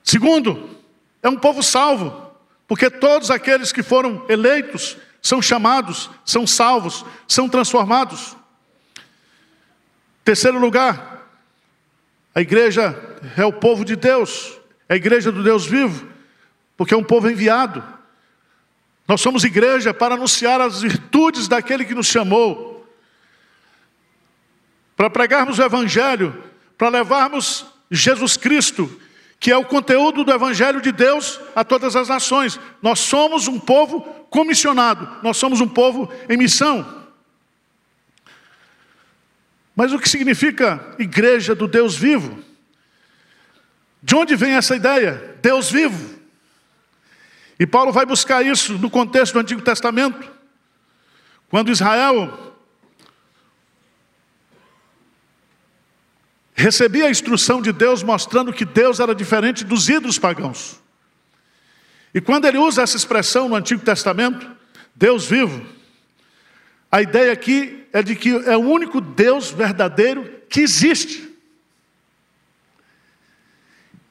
Segundo, 0.03 0.69
é 1.23 1.29
um 1.29 1.37
povo 1.37 1.63
salvo, 1.63 2.29
porque 2.67 2.89
todos 2.89 3.31
aqueles 3.31 3.71
que 3.71 3.81
foram 3.81 4.25
eleitos 4.27 4.97
são 5.21 5.41
chamados, 5.41 6.09
são 6.25 6.45
salvos, 6.45 7.05
são 7.25 7.47
transformados. 7.47 8.35
Terceiro 10.25 10.59
lugar, 10.59 11.25
a 12.35 12.41
igreja 12.41 13.01
é 13.37 13.45
o 13.45 13.53
povo 13.53 13.85
de 13.85 13.95
Deus, 13.95 14.59
é 14.89 14.95
a 14.95 14.97
igreja 14.97 15.31
do 15.31 15.41
Deus 15.41 15.65
vivo, 15.65 16.05
porque 16.75 16.93
é 16.93 16.97
um 16.97 17.03
povo 17.03 17.29
enviado. 17.29 17.81
Nós 19.07 19.21
somos 19.21 19.43
igreja 19.43 19.93
para 19.93 20.15
anunciar 20.15 20.59
as 20.59 20.81
virtudes 20.81 21.47
daquele 21.47 21.85
que 21.85 21.95
nos 21.95 22.07
chamou, 22.07 22.85
para 24.95 25.09
pregarmos 25.09 25.59
o 25.59 25.63
Evangelho, 25.63 26.43
para 26.77 26.89
levarmos 26.89 27.65
Jesus 27.89 28.35
Cristo, 28.35 28.99
que 29.39 29.51
é 29.51 29.57
o 29.57 29.63
conteúdo 29.63 30.23
do 30.23 30.31
Evangelho 30.31 30.81
de 30.81 30.91
Deus 30.91 31.39
a 31.55 31.63
todas 31.63 31.95
as 31.95 32.09
nações. 32.09 32.59
Nós 32.81 32.99
somos 32.99 33.47
um 33.47 33.59
povo 33.59 34.01
comissionado, 34.29 35.07
nós 35.23 35.37
somos 35.37 35.61
um 35.61 35.67
povo 35.67 36.11
em 36.27 36.35
missão. 36.35 37.05
Mas 39.75 39.93
o 39.93 39.99
que 39.99 40.09
significa 40.09 40.95
igreja 40.99 41.53
do 41.53 41.67
Deus 41.67 41.95
vivo? 41.95 42.43
De 44.01 44.15
onde 44.15 44.35
vem 44.35 44.53
essa 44.53 44.75
ideia? 44.75 45.37
Deus 45.41 45.71
vivo. 45.71 46.16
E 47.59 47.65
Paulo 47.65 47.91
vai 47.91 48.05
buscar 48.05 48.45
isso 48.45 48.73
no 48.73 48.89
contexto 48.89 49.33
do 49.33 49.39
Antigo 49.39 49.61
Testamento. 49.61 50.31
Quando 51.49 51.71
Israel 51.71 52.55
recebia 56.53 57.05
a 57.05 57.11
instrução 57.11 57.61
de 57.61 57.71
Deus 57.71 58.01
mostrando 58.01 58.51
que 58.51 58.65
Deus 58.65 58.99
era 58.99 59.13
diferente 59.13 59.63
dos 59.63 59.87
ídolos 59.89 60.17
pagãos. 60.17 60.81
E 62.13 62.19
quando 62.19 62.45
ele 62.45 62.57
usa 62.57 62.81
essa 62.81 62.97
expressão 62.97 63.47
no 63.47 63.55
Antigo 63.55 63.83
Testamento, 63.83 64.49
Deus 64.95 65.27
vivo, 65.27 65.63
a 66.91 67.01
ideia 67.01 67.31
aqui 67.31 67.85
é 67.93 68.01
de 68.01 68.15
que 68.15 68.29
é 68.29 68.57
o 68.57 68.61
único 68.61 68.99
Deus 68.99 69.51
verdadeiro 69.51 70.41
que 70.49 70.61
existe. 70.61 71.26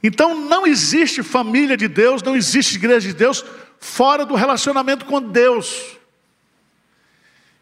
Então 0.07 0.39
não 0.39 0.65
existe 0.65 1.21
família 1.21 1.77
de 1.77 1.89
Deus, 1.89 2.23
não 2.23 2.37
existe 2.37 2.77
igreja 2.77 3.09
de 3.09 3.15
Deus 3.15 3.45
fora 3.81 4.25
do 4.25 4.37
relacionamento 4.37 5.05
com 5.05 5.21
Deus. 5.21 5.97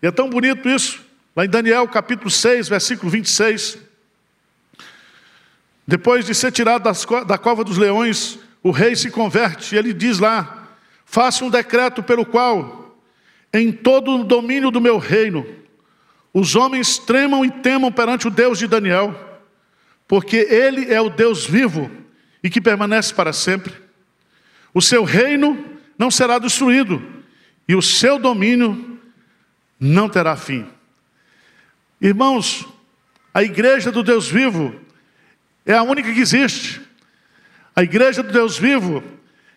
E 0.02 0.06
é 0.06 0.10
tão 0.10 0.28
bonito 0.28 0.68
isso, 0.68 1.02
lá 1.34 1.46
em 1.46 1.48
Daniel 1.48 1.88
capítulo 1.88 2.30
6, 2.30 2.68
versículo 2.68 3.10
26. 3.10 3.78
Depois 5.86 6.26
de 6.26 6.34
ser 6.34 6.52
tirado 6.52 6.84
da 7.24 7.38
cova 7.38 7.64
dos 7.64 7.78
leões, 7.78 8.38
o 8.62 8.70
rei 8.70 8.94
se 8.94 9.10
converte 9.10 9.74
e 9.74 9.78
ele 9.78 9.94
diz 9.94 10.18
lá: 10.18 10.68
Faça 11.06 11.46
um 11.46 11.50
decreto 11.50 12.02
pelo 12.02 12.26
qual, 12.26 12.94
em 13.54 13.72
todo 13.72 14.20
o 14.20 14.24
domínio 14.24 14.70
do 14.70 14.82
meu 14.82 14.98
reino, 14.98 15.46
os 16.30 16.54
homens 16.54 16.98
tremam 16.98 17.42
e 17.42 17.50
temam 17.50 17.90
perante 17.90 18.28
o 18.28 18.30
Deus 18.30 18.58
de 18.58 18.66
Daniel, 18.66 19.40
porque 20.06 20.36
ele 20.36 20.92
é 20.92 21.00
o 21.00 21.08
Deus 21.08 21.46
vivo 21.46 22.03
e 22.44 22.50
que 22.50 22.60
permanece 22.60 23.14
para 23.14 23.32
sempre. 23.32 23.72
O 24.74 24.82
seu 24.82 25.02
reino 25.02 25.80
não 25.98 26.10
será 26.10 26.38
destruído 26.38 27.02
e 27.66 27.74
o 27.74 27.80
seu 27.80 28.18
domínio 28.18 29.00
não 29.80 30.10
terá 30.10 30.36
fim. 30.36 30.68
Irmãos, 31.98 32.68
a 33.32 33.42
igreja 33.42 33.90
do 33.90 34.02
Deus 34.02 34.28
vivo 34.28 34.78
é 35.64 35.72
a 35.72 35.82
única 35.82 36.12
que 36.12 36.20
existe. 36.20 36.82
A 37.74 37.82
igreja 37.82 38.22
do 38.22 38.30
Deus 38.30 38.58
vivo 38.58 39.02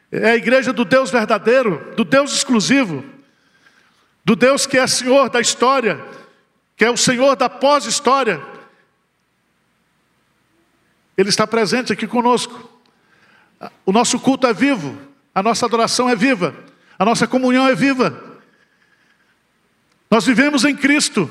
é 0.10 0.32
a 0.32 0.36
igreja 0.38 0.72
do 0.72 0.86
Deus 0.86 1.12
verdadeiro, 1.12 1.94
do 1.98 2.06
Deus 2.06 2.32
exclusivo, 2.32 3.04
do 4.24 4.34
Deus 4.34 4.66
que 4.66 4.78
é 4.78 4.88
Senhor 4.88 5.30
da 5.30 5.42
história, 5.42 6.02
que 6.78 6.86
é 6.86 6.90
o 6.90 6.96
Senhor 6.96 7.36
da 7.36 7.50
pós-história. 7.50 8.42
Ele 11.18 11.28
está 11.28 11.46
presente 11.46 11.92
aqui 11.92 12.08
conosco. 12.08 12.77
O 13.86 13.92
nosso 13.92 14.20
culto 14.20 14.46
é 14.48 14.54
vivo, 14.54 14.98
a 15.34 15.42
nossa 15.42 15.66
adoração 15.66 16.10
é 16.10 16.16
viva, 16.16 16.56
a 16.98 17.06
nossa 17.06 17.28
comunhão 17.28 17.68
é 17.68 17.76
viva. 17.76 18.24
Nós 20.10 20.26
vivemos 20.26 20.64
em 20.64 20.76
Cristo. 20.76 21.30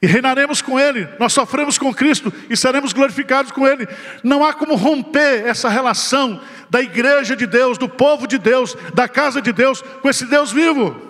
e 0.00 0.06
reinaremos 0.06 0.62
com 0.62 0.78
Ele, 0.78 1.08
nós 1.18 1.32
sofremos 1.32 1.76
com 1.76 1.92
Cristo 1.92 2.32
e 2.48 2.56
seremos 2.56 2.92
glorificados 2.92 3.50
com 3.50 3.66
Ele. 3.66 3.86
Não 4.22 4.44
há 4.44 4.54
como 4.54 4.76
romper 4.76 5.44
essa 5.44 5.68
relação 5.68 6.40
da 6.70 6.80
igreja 6.80 7.34
de 7.34 7.46
Deus, 7.46 7.76
do 7.76 7.88
povo 7.88 8.26
de 8.26 8.38
Deus, 8.38 8.76
da 8.94 9.08
casa 9.08 9.42
de 9.42 9.52
Deus, 9.52 9.82
com 9.82 10.08
esse 10.08 10.24
Deus 10.26 10.52
vivo. 10.52 11.08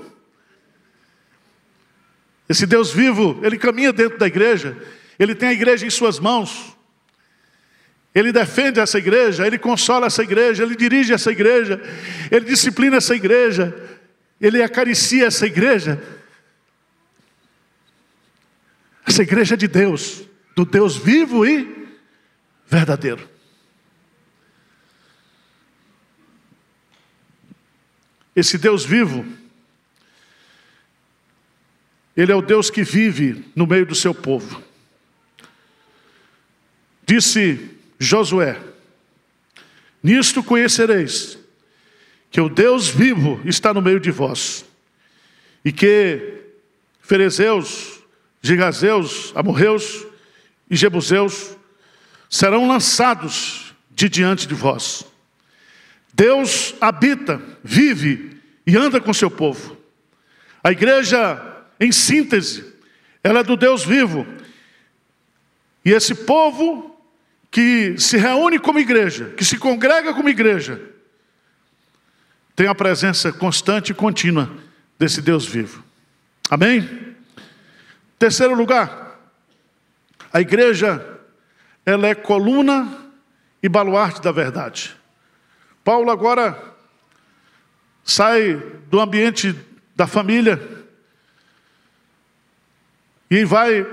Esse 2.49 2.65
Deus 2.67 2.91
vivo, 2.91 3.39
ele 3.43 3.59
caminha 3.59 3.93
dentro 3.93 4.19
da 4.19 4.27
igreja, 4.27 4.75
ele 5.19 5.35
tem 5.35 5.51
a 5.51 5.53
igreja 5.53 5.85
em 5.85 5.91
suas 5.91 6.19
mãos, 6.19 6.75
ele 8.19 8.33
defende 8.33 8.81
essa 8.81 8.99
igreja, 8.99 9.47
ele 9.47 9.59
consola 9.59 10.07
essa 10.07 10.23
igreja, 10.23 10.65
ele 10.65 10.75
dirige 10.75 11.13
essa 11.13 11.31
igreja, 11.31 11.81
ele 12.31 12.47
disciplina 12.47 12.97
essa 12.97 13.15
igreja, 13.15 13.75
ele 14.41 14.63
acaricia 14.63 15.27
essa 15.27 15.47
igreja. 15.47 16.03
Essa 19.07 19.23
igreja 19.23 19.55
é 19.55 19.57
de 19.57 19.69
Deus, 19.69 20.25
do 20.57 20.65
Deus 20.65 20.97
vivo 20.97 21.47
e 21.47 21.89
verdadeiro. 22.67 23.29
Esse 28.35 28.59
Deus 28.59 28.85
vivo, 28.85 29.27
Ele 32.17 32.33
é 32.33 32.35
o 32.35 32.43
Deus 32.43 32.69
que 32.69 32.83
vive 32.83 33.45
no 33.55 33.67
meio 33.67 33.87
do 33.87 33.95
seu 33.95 34.13
povo. 34.13 34.63
Disse 37.07 37.78
Josué: 37.99 38.59
Nisto 40.03 40.43
conhecereis 40.43 41.39
que 42.31 42.41
o 42.41 42.49
Deus 42.49 42.89
vivo 42.89 43.41
está 43.45 43.73
no 43.73 43.83
meio 43.83 43.99
de 43.99 44.11
vós, 44.11 44.65
e 45.65 45.73
que 45.73 46.45
Ferezeus, 47.01 48.01
Gigazeus, 48.43 49.33
Amorreus 49.35 50.07
e 50.71 50.77
Jebuseus 50.77 51.57
serão 52.29 52.69
lançados 52.69 53.75
de 53.91 54.09
diante 54.09 54.47
de 54.47 54.55
vós. 54.55 55.05
Deus 56.13 56.75
habita, 56.81 57.41
vive 57.65 58.41
e 58.67 58.77
anda 58.77 59.01
com 59.01 59.15
seu 59.15 59.31
povo. 59.31 59.77
A 60.63 60.71
igreja, 60.71 61.41
em 61.81 61.91
síntese, 61.91 62.75
ela 63.23 63.41
é 63.41 63.43
do 63.43 63.57
Deus 63.57 63.85
vivo. 63.85 64.27
E 65.85 65.91
esse 65.91 66.15
povo 66.15 66.88
que 67.51 67.99
se 67.99 68.17
reúne 68.17 68.59
como 68.59 68.79
igreja, 68.79 69.31
que 69.37 69.45
se 69.45 69.59
congrega 69.59 70.13
como 70.15 70.29
igreja, 70.29 70.81
tem 72.55 72.67
a 72.67 72.75
presença 72.75 73.33
constante 73.33 73.91
e 73.91 73.95
contínua 73.95 74.51
desse 74.99 75.23
Deus 75.23 75.47
vivo. 75.47 75.83
Amém? 76.51 77.17
Terceiro 78.19 78.55
lugar, 78.55 79.19
a 80.33 80.41
igreja, 80.41 81.21
ela 81.87 82.09
é 82.09 82.15
coluna 82.15 83.11
e 83.63 83.69
baluarte 83.69 84.21
da 84.21 84.33
verdade. 84.33 84.97
Paulo 85.85 86.11
agora 86.11 86.77
sai 88.05 88.55
do 88.91 89.01
ambiente 89.01 89.55
da 89.95 90.07
família 90.07 90.61
e 93.31 93.45
vai 93.45 93.87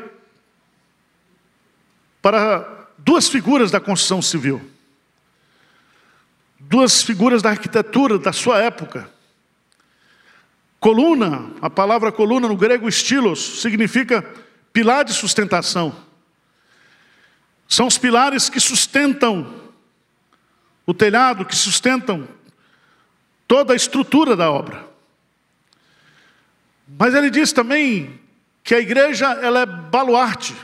para 2.21 2.84
duas 3.05 3.29
figuras 3.29 3.69
da 3.69 3.79
construção 3.79 4.19
civil, 4.19 4.59
duas 6.59 7.03
figuras 7.03 7.43
da 7.43 7.51
arquitetura 7.51 8.17
da 8.17 8.33
sua 8.33 8.57
época. 8.57 9.07
Coluna, 10.79 11.51
a 11.61 11.69
palavra 11.69 12.11
coluna 12.11 12.47
no 12.47 12.57
grego 12.57 12.89
estilos, 12.89 13.61
significa 13.61 14.23
pilar 14.73 15.05
de 15.05 15.13
sustentação. 15.13 15.95
São 17.67 17.85
os 17.85 17.95
pilares 17.95 18.49
que 18.49 18.59
sustentam 18.59 19.53
o 20.83 20.93
telhado, 20.93 21.45
que 21.45 21.55
sustentam 21.55 22.27
toda 23.47 23.73
a 23.73 23.75
estrutura 23.75 24.35
da 24.35 24.49
obra. 24.49 24.83
Mas 26.87 27.13
ele 27.13 27.29
diz 27.29 27.53
também 27.53 28.19
que 28.63 28.73
a 28.73 28.79
igreja 28.79 29.27
ela 29.27 29.59
é 29.61 29.65
baluarte. 29.67 30.55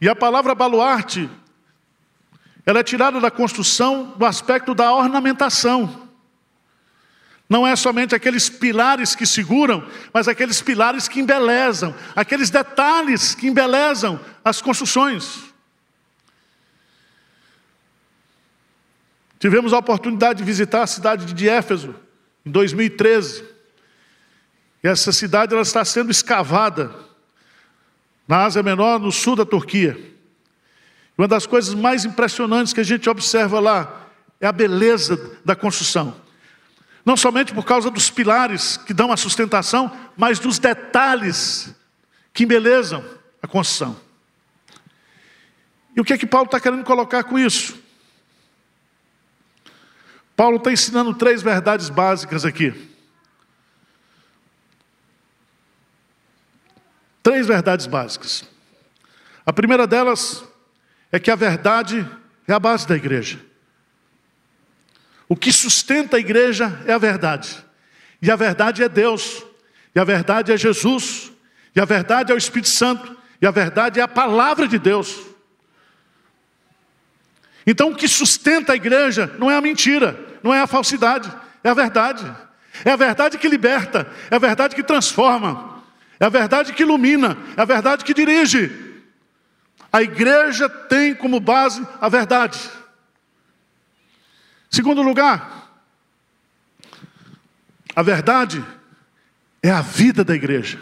E 0.00 0.08
a 0.08 0.14
palavra 0.14 0.54
baluarte 0.54 1.30
ela 2.66 2.80
é 2.80 2.82
tirada 2.82 3.20
da 3.20 3.30
construção 3.30 4.14
do 4.18 4.26
aspecto 4.26 4.74
da 4.74 4.92
ornamentação. 4.92 6.08
Não 7.48 7.64
é 7.64 7.76
somente 7.76 8.12
aqueles 8.12 8.48
pilares 8.48 9.14
que 9.14 9.24
seguram, 9.24 9.88
mas 10.12 10.26
aqueles 10.26 10.60
pilares 10.60 11.06
que 11.06 11.20
embelezam, 11.20 11.94
aqueles 12.16 12.50
detalhes 12.50 13.36
que 13.36 13.46
embelezam 13.46 14.20
as 14.44 14.60
construções. 14.60 15.44
Tivemos 19.38 19.72
a 19.72 19.78
oportunidade 19.78 20.38
de 20.38 20.44
visitar 20.44 20.82
a 20.82 20.88
cidade 20.88 21.32
de 21.32 21.48
Éfeso 21.48 21.94
em 22.44 22.50
2013. 22.50 23.44
E 24.82 24.88
essa 24.88 25.12
cidade 25.12 25.52
ela 25.52 25.62
está 25.62 25.84
sendo 25.84 26.10
escavada 26.10 27.05
na 28.26 28.44
Ásia 28.44 28.62
Menor, 28.62 28.98
no 28.98 29.12
sul 29.12 29.36
da 29.36 29.44
Turquia. 29.44 29.98
Uma 31.16 31.28
das 31.28 31.46
coisas 31.46 31.74
mais 31.74 32.04
impressionantes 32.04 32.72
que 32.72 32.80
a 32.80 32.84
gente 32.84 33.08
observa 33.08 33.60
lá 33.60 34.08
é 34.40 34.46
a 34.46 34.52
beleza 34.52 35.38
da 35.44 35.56
construção. 35.56 36.14
Não 37.04 37.16
somente 37.16 37.54
por 37.54 37.64
causa 37.64 37.90
dos 37.90 38.10
pilares 38.10 38.76
que 38.76 38.92
dão 38.92 39.12
a 39.12 39.16
sustentação, 39.16 39.96
mas 40.16 40.38
dos 40.38 40.58
detalhes 40.58 41.74
que 42.32 42.44
embelezam 42.44 43.04
a 43.40 43.46
construção. 43.46 43.96
E 45.94 46.00
o 46.00 46.04
que 46.04 46.12
é 46.12 46.18
que 46.18 46.26
Paulo 46.26 46.46
está 46.46 46.60
querendo 46.60 46.84
colocar 46.84 47.24
com 47.24 47.38
isso? 47.38 47.78
Paulo 50.36 50.58
está 50.58 50.70
ensinando 50.70 51.14
três 51.14 51.40
verdades 51.40 51.88
básicas 51.88 52.44
aqui. 52.44 52.95
Três 57.36 57.46
verdades 57.46 57.86
básicas. 57.86 58.44
A 59.44 59.52
primeira 59.52 59.86
delas 59.86 60.42
é 61.12 61.20
que 61.20 61.30
a 61.30 61.34
verdade 61.34 62.08
é 62.48 62.52
a 62.54 62.58
base 62.58 62.88
da 62.88 62.96
igreja. 62.96 63.38
O 65.28 65.36
que 65.36 65.52
sustenta 65.52 66.16
a 66.16 66.18
igreja 66.18 66.82
é 66.86 66.94
a 66.94 66.98
verdade. 66.98 67.62
E 68.22 68.30
a 68.30 68.36
verdade 68.36 68.82
é 68.82 68.88
Deus. 68.88 69.44
E 69.94 70.00
a 70.00 70.04
verdade 70.04 70.50
é 70.50 70.56
Jesus. 70.56 71.30
E 71.74 71.80
a 71.80 71.84
verdade 71.84 72.32
é 72.32 72.34
o 72.34 72.38
Espírito 72.38 72.70
Santo. 72.70 73.14
E 73.38 73.46
a 73.46 73.50
verdade 73.50 74.00
é 74.00 74.02
a 74.02 74.08
palavra 74.08 74.66
de 74.66 74.78
Deus. 74.78 75.20
Então 77.66 77.90
o 77.90 77.94
que 77.94 78.08
sustenta 78.08 78.72
a 78.72 78.76
igreja 78.76 79.30
não 79.38 79.50
é 79.50 79.56
a 79.58 79.60
mentira, 79.60 80.18
não 80.42 80.54
é 80.54 80.62
a 80.62 80.66
falsidade, 80.66 81.30
é 81.62 81.68
a 81.68 81.74
verdade. 81.74 82.34
É 82.82 82.92
a 82.92 82.96
verdade 82.96 83.36
que 83.36 83.46
liberta, 83.46 84.10
é 84.30 84.36
a 84.36 84.38
verdade 84.38 84.74
que 84.74 84.82
transforma, 84.82 85.75
é 86.18 86.24
a 86.24 86.28
verdade 86.28 86.72
que 86.72 86.82
ilumina, 86.82 87.36
é 87.56 87.62
a 87.62 87.64
verdade 87.64 88.04
que 88.04 88.14
dirige. 88.14 88.70
A 89.92 90.02
igreja 90.02 90.68
tem 90.68 91.14
como 91.14 91.40
base 91.40 91.86
a 92.00 92.08
verdade. 92.08 92.58
Segundo 94.70 95.02
lugar, 95.02 95.70
a 97.94 98.02
verdade 98.02 98.64
é 99.62 99.70
a 99.70 99.80
vida 99.80 100.24
da 100.24 100.34
igreja. 100.34 100.78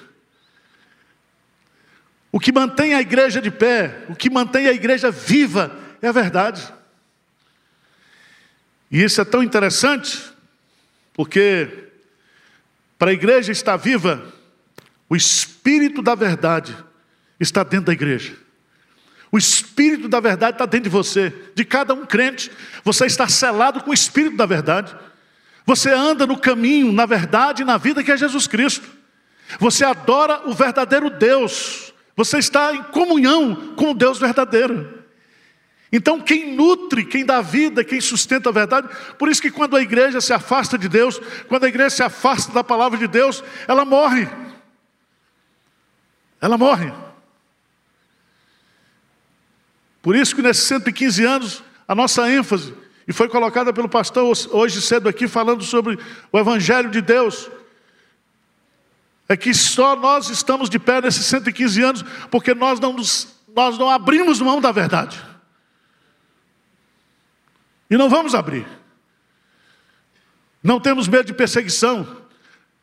O 2.33 2.41
que 2.41 2.51
mantém 2.51 2.95
a 2.95 3.01
igreja 3.01 3.41
de 3.41 3.51
pé, 3.51 4.05
o 4.09 4.17
que 4.17 4.29
mantém 4.29 4.67
a 4.67 4.73
igreja 4.73 5.11
viva, 5.11 5.79
é 6.03 6.09
a 6.09 6.13
verdade. 6.13 6.73
E 8.91 9.03
isso 9.03 9.21
é 9.21 9.25
tão 9.25 9.43
interessante, 9.43 10.21
porque 11.13 11.91
para 12.99 13.11
a 13.11 13.15
igreja 13.15 13.53
estar 13.53 13.77
viva, 13.77 14.33
o 15.15 15.17
espírito 15.17 16.03
da 16.03 16.17
verdade 16.17 16.77
está 17.39 17.63
dentro 17.63 17.87
da 17.87 17.93
igreja. 17.93 18.35
O 19.31 19.39
Espírito 19.39 20.09
da 20.09 20.19
verdade 20.21 20.57
está 20.57 20.67
dentro 20.67 20.85
de 20.85 20.91
você, 20.91 21.33
de 21.55 21.65
cada 21.65 21.95
um 21.95 22.05
crente. 22.05 22.51
Você 22.85 23.07
está 23.07 23.27
selado 23.29 23.83
com 23.83 23.91
o 23.91 23.95
Espírito 23.95 24.37
da 24.37 24.47
verdade. 24.47 24.95
Você 25.65 25.91
anda 25.91 26.27
no 26.27 26.37
caminho, 26.37 26.93
na 26.93 27.07
verdade 27.07 27.63
e 27.63 27.65
na 27.65 27.77
vida 27.77 28.03
que 28.03 28.11
é 28.11 28.17
Jesus 28.17 28.49
Cristo. 28.49 28.89
Você 29.61 29.85
adora 29.85 30.49
o 30.49 30.53
verdadeiro 30.53 31.11
Deus. 31.11 31.93
Você 32.17 32.39
está 32.39 32.75
em 32.75 32.83
comunhão 32.85 33.75
com 33.77 33.91
o 33.91 33.95
Deus 33.95 34.19
verdadeiro. 34.19 35.05
Então, 35.93 36.21
quem 36.21 36.55
nutre, 36.57 37.05
quem 37.05 37.25
dá 37.25 37.41
vida, 37.41 37.85
quem 37.85 38.01
sustenta 38.01 38.49
a 38.49 38.53
verdade, 38.53 38.89
por 39.17 39.29
isso 39.29 39.41
que 39.41 39.51
quando 39.51 39.77
a 39.77 39.83
igreja 39.83 40.21
se 40.21 40.33
afasta 40.33 40.77
de 40.77 40.89
Deus, 40.89 41.21
quando 41.49 41.65
a 41.65 41.69
igreja 41.69 41.91
se 41.91 42.03
afasta 42.03 42.53
da 42.53 42.65
palavra 42.65 42.99
de 42.99 43.07
Deus, 43.07 43.45
ela 43.69 43.85
morre. 43.85 44.29
Ela 46.45 46.59
morre. 46.59 46.93
Por 50.03 50.15
isso 50.15 50.37
que 50.37 50.43
nesses 50.43 50.65
115 50.65 51.25
anos, 51.25 51.65
a 51.89 51.95
nossa 51.95 52.31
ênfase, 52.31 52.75
e 53.09 53.15
foi 53.15 53.31
colocada 53.31 53.73
pelo 53.73 53.89
pastor 53.89 54.31
hoje 54.51 54.83
cedo 54.83 55.09
aqui, 55.09 55.27
falando 55.27 55.65
sobre 55.65 55.99
o 56.31 56.39
Evangelho 56.39 56.91
de 56.91 57.01
Deus. 57.01 57.51
é 59.27 59.39
que 59.39 59.55
só 59.55 59.97
nós 59.97 60.29
estamos 60.29 60.69
de 60.69 60.79
pé 60.79 61.01
nesses 61.01 61.25
115 61.25 61.83
anos 61.83 62.03
porque 62.31 62.55
nós 62.55 62.79
não, 62.79 62.93
nos, 62.93 63.41
nós 63.57 63.79
não 63.79 63.89
abrimos 63.89 64.39
mão 64.39 64.61
da 64.61 64.71
verdade. 64.71 65.19
E 67.89 67.97
não 67.97 68.11
vamos 68.11 68.35
abrir. 68.35 68.67
Não 70.63 70.79
temos 70.79 71.09
medo 71.09 71.25
de 71.25 71.33
perseguição, 71.33 72.07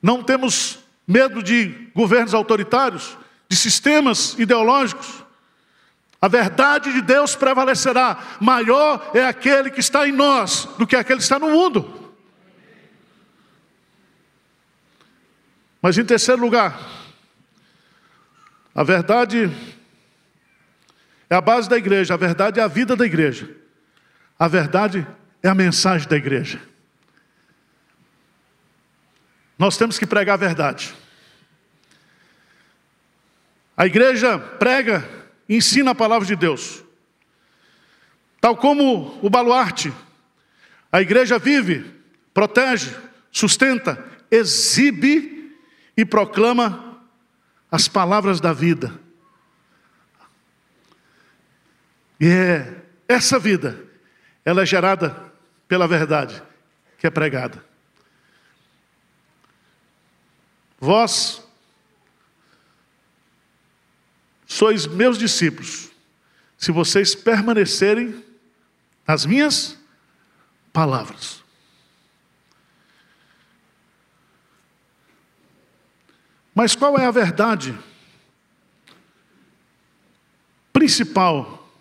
não 0.02 0.24
temos 0.24 0.80
medo 1.08 1.44
de 1.44 1.92
governos 1.94 2.34
autoritários, 2.34 3.22
de 3.52 3.58
sistemas 3.58 4.34
ideológicos. 4.40 5.26
A 6.22 6.30
verdade 6.30 6.94
de 6.94 7.02
Deus 7.02 7.36
prevalecerá. 7.36 8.18
Maior 8.40 9.12
é 9.14 9.26
aquele 9.26 9.70
que 9.70 9.82
está 9.82 10.08
em 10.08 10.14
nós 10.14 10.70
do 10.78 10.88
que 10.88 10.96
aquele 10.96 11.18
que 11.18 11.24
está 11.24 11.38
no 11.38 11.50
mundo. 11.50 12.14
Mas 15.82 15.98
em 15.98 16.06
terceiro 16.06 16.40
lugar, 16.40 16.80
a 18.74 18.84
verdade 18.84 19.52
é 21.30 21.36
a 21.36 21.42
base 21.42 21.68
da 21.68 21.76
igreja, 21.76 22.14
a 22.14 22.18
verdade 22.18 22.58
é 22.58 22.64
a 22.64 22.70
vida 22.70 22.96
da 22.96 23.06
igreja. 23.06 23.54
A 24.40 24.48
verdade 24.48 25.06
é 25.44 25.50
a 25.50 25.56
mensagem 25.56 26.08
da 26.08 26.16
igreja. 26.16 26.62
Nós 29.60 29.76
temos 29.76 30.00
que 30.00 30.08
pregar 30.08 30.36
a 30.36 30.38
verdade. 30.38 31.02
A 33.82 33.88
igreja 33.88 34.38
prega 34.38 35.10
ensina 35.50 35.90
a 35.90 35.96
palavra 35.96 36.28
de 36.28 36.36
Deus. 36.36 36.84
Tal 38.40 38.56
como 38.56 39.18
o 39.26 39.28
baluarte, 39.28 39.92
a 40.92 41.02
igreja 41.02 41.40
vive, 41.40 41.92
protege, 42.32 42.96
sustenta, 43.32 43.98
exibe 44.30 45.58
e 45.98 46.06
proclama 46.06 47.02
as 47.72 47.88
palavras 47.88 48.40
da 48.40 48.54
vida. 48.54 48.94
E 52.20 52.28
é 52.28 52.84
essa 53.08 53.40
vida, 53.40 53.84
ela 54.46 54.62
é 54.62 54.66
gerada 54.68 55.34
pela 55.68 55.88
verdade 55.88 56.40
que 57.00 57.08
é 57.08 57.10
pregada. 57.10 57.66
Vós 60.80 61.42
sois 64.52 64.86
meus 64.86 65.18
discípulos, 65.18 65.90
se 66.58 66.74
vocês 66.74 67.16
permanecerem 67.16 68.22
nas 69.08 69.26
minhas 69.26 69.80
palavras. 70.74 71.42
Mas 76.54 76.76
qual 76.76 77.00
é 77.00 77.06
a 77.06 77.12
verdade 77.12 77.80
principal 80.74 81.72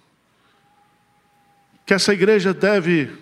que 1.85 1.93
essa 1.93 2.15
igreja 2.15 2.55
deve 2.55 3.19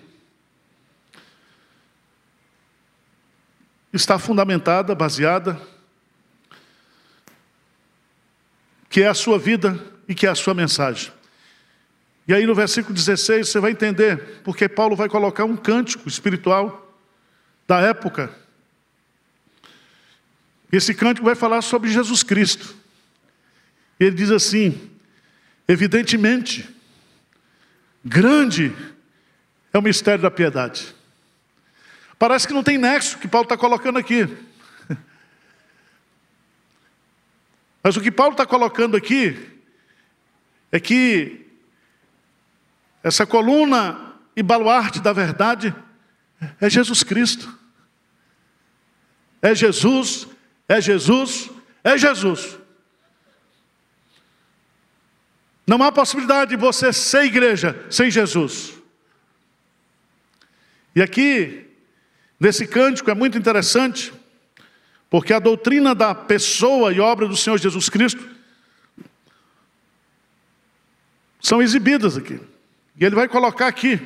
está 3.91 4.19
fundamentada, 4.19 4.93
baseada, 4.93 5.59
que 8.89 9.03
é 9.03 9.07
a 9.07 9.13
sua 9.13 9.37
vida 9.37 9.79
e 10.07 10.15
que 10.15 10.25
é 10.25 10.29
a 10.29 10.35
sua 10.35 10.53
mensagem. 10.53 11.11
E 12.27 12.33
aí 12.33 12.45
no 12.45 12.55
versículo 12.55 12.93
16 12.93 13.47
você 13.47 13.59
vai 13.59 13.71
entender, 13.71 14.41
porque 14.43 14.67
Paulo 14.67 14.95
vai 14.95 15.07
colocar 15.07 15.45
um 15.45 15.55
cântico 15.55 16.07
espiritual 16.07 16.97
da 17.67 17.79
época. 17.79 18.31
Esse 20.71 20.93
cântico 20.93 21.25
vai 21.25 21.35
falar 21.35 21.61
sobre 21.61 21.89
Jesus 21.89 22.23
Cristo. 22.23 22.75
Ele 23.99 24.15
diz 24.15 24.31
assim: 24.31 24.89
evidentemente, 25.67 26.67
grande 28.03 28.75
é 29.73 29.77
o 29.77 29.81
mistério 29.81 30.21
da 30.21 30.31
piedade. 30.31 30.95
Parece 32.17 32.47
que 32.47 32.53
não 32.53 32.63
tem 32.63 32.77
nexo 32.77 33.17
que 33.17 33.27
Paulo 33.27 33.45
está 33.45 33.57
colocando 33.57 33.97
aqui. 33.97 34.27
Mas 37.81 37.95
o 37.95 38.01
que 38.01 38.11
Paulo 38.11 38.33
está 38.33 38.45
colocando 38.45 38.95
aqui 38.97 39.59
é 40.71 40.79
que 40.79 41.45
essa 43.03 43.25
coluna 43.25 44.15
e 44.35 44.43
baluarte 44.43 44.99
da 44.99 45.13
verdade 45.13 45.73
é 46.59 46.69
Jesus 46.69 47.03
Cristo. 47.03 47.57
É 49.41 49.55
Jesus, 49.55 50.27
é 50.67 50.81
Jesus, 50.81 51.49
é 51.83 51.97
Jesus. 51.97 52.57
Não 55.65 55.81
há 55.83 55.91
possibilidade 55.91 56.51
de 56.51 56.57
você 56.57 56.91
ser 56.91 57.23
igreja 57.25 57.85
sem 57.89 58.11
Jesus. 58.11 58.73
E 60.95 61.01
aqui 61.01 61.69
Nesse 62.39 62.65
cântico 62.65 63.11
é 63.11 63.13
muito 63.13 63.37
interessante, 63.37 64.13
porque 65.09 65.33
a 65.33 65.39
doutrina 65.39 65.95
da 65.95 66.13
pessoa 66.13 66.93
e 66.93 66.99
obra 66.99 67.27
do 67.27 67.35
Senhor 67.35 67.57
Jesus 67.57 67.89
Cristo 67.89 68.29
são 71.41 71.61
exibidas 71.61 72.15
aqui. 72.17 72.39
E 72.95 73.05
ele 73.05 73.15
vai 73.15 73.27
colocar 73.27 73.67
aqui. 73.67 73.99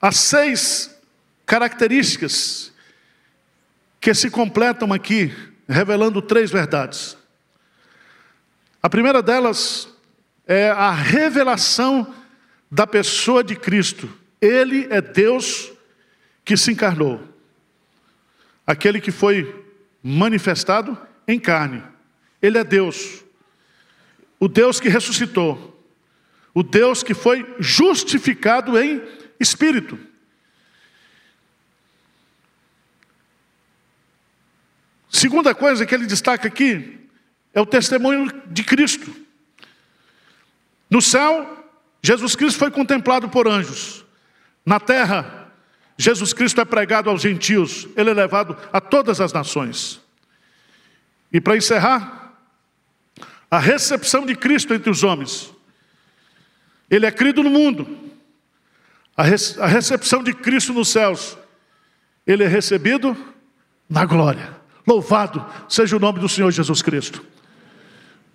As 0.00 0.16
seis 0.16 0.96
características 1.44 2.72
que 4.00 4.14
se 4.14 4.30
completam 4.30 4.92
aqui, 4.92 5.34
revelando 5.68 6.22
três 6.22 6.50
verdades. 6.50 7.16
A 8.82 8.88
primeira 8.88 9.22
delas 9.22 9.88
é 10.46 10.70
a 10.70 10.90
revelação 10.90 12.14
da 12.70 12.86
pessoa 12.86 13.42
de 13.42 13.56
Cristo. 13.56 14.08
Ele 14.40 14.86
é 14.90 15.00
Deus 15.00 15.72
que 16.44 16.56
se 16.56 16.72
encarnou. 16.72 17.20
Aquele 18.66 19.00
que 19.00 19.10
foi 19.10 19.64
manifestado 20.02 20.96
em 21.26 21.38
carne. 21.38 21.82
Ele 22.40 22.58
é 22.58 22.64
Deus. 22.64 23.24
O 24.38 24.48
Deus 24.48 24.78
que 24.80 24.88
ressuscitou. 24.88 25.82
O 26.54 26.62
Deus 26.62 27.02
que 27.02 27.14
foi 27.14 27.46
justificado 27.58 28.78
em 28.78 29.02
espírito. 29.38 29.98
Segunda 35.10 35.54
coisa 35.54 35.84
que 35.84 35.94
ele 35.94 36.06
destaca 36.06 36.46
aqui 36.46 36.98
é 37.52 37.60
o 37.60 37.66
testemunho 37.66 38.30
de 38.46 38.62
Cristo. 38.62 39.14
No 40.88 41.02
céu, 41.02 41.66
Jesus 42.02 42.36
Cristo 42.36 42.58
foi 42.58 42.70
contemplado 42.70 43.28
por 43.28 43.48
anjos. 43.48 44.04
Na 44.68 44.78
terra, 44.78 45.50
Jesus 45.96 46.34
Cristo 46.34 46.60
é 46.60 46.64
pregado 46.66 47.08
aos 47.08 47.22
gentios, 47.22 47.88
ele 47.96 48.10
é 48.10 48.12
levado 48.12 48.54
a 48.70 48.78
todas 48.78 49.18
as 49.18 49.32
nações. 49.32 49.98
E 51.32 51.40
para 51.40 51.56
encerrar, 51.56 52.34
a 53.50 53.58
recepção 53.58 54.26
de 54.26 54.36
Cristo 54.36 54.74
entre 54.74 54.90
os 54.90 55.02
homens. 55.02 55.50
Ele 56.90 57.06
é 57.06 57.10
crido 57.10 57.42
no 57.42 57.48
mundo. 57.48 57.98
A, 59.16 59.22
a 59.22 59.66
recepção 59.66 60.22
de 60.22 60.34
Cristo 60.34 60.74
nos 60.74 60.90
céus. 60.90 61.38
Ele 62.26 62.44
é 62.44 62.46
recebido 62.46 63.16
na 63.88 64.04
glória. 64.04 64.54
Louvado 64.86 65.46
seja 65.66 65.96
o 65.96 66.00
nome 66.00 66.20
do 66.20 66.28
Senhor 66.28 66.50
Jesus 66.50 66.82
Cristo. 66.82 67.24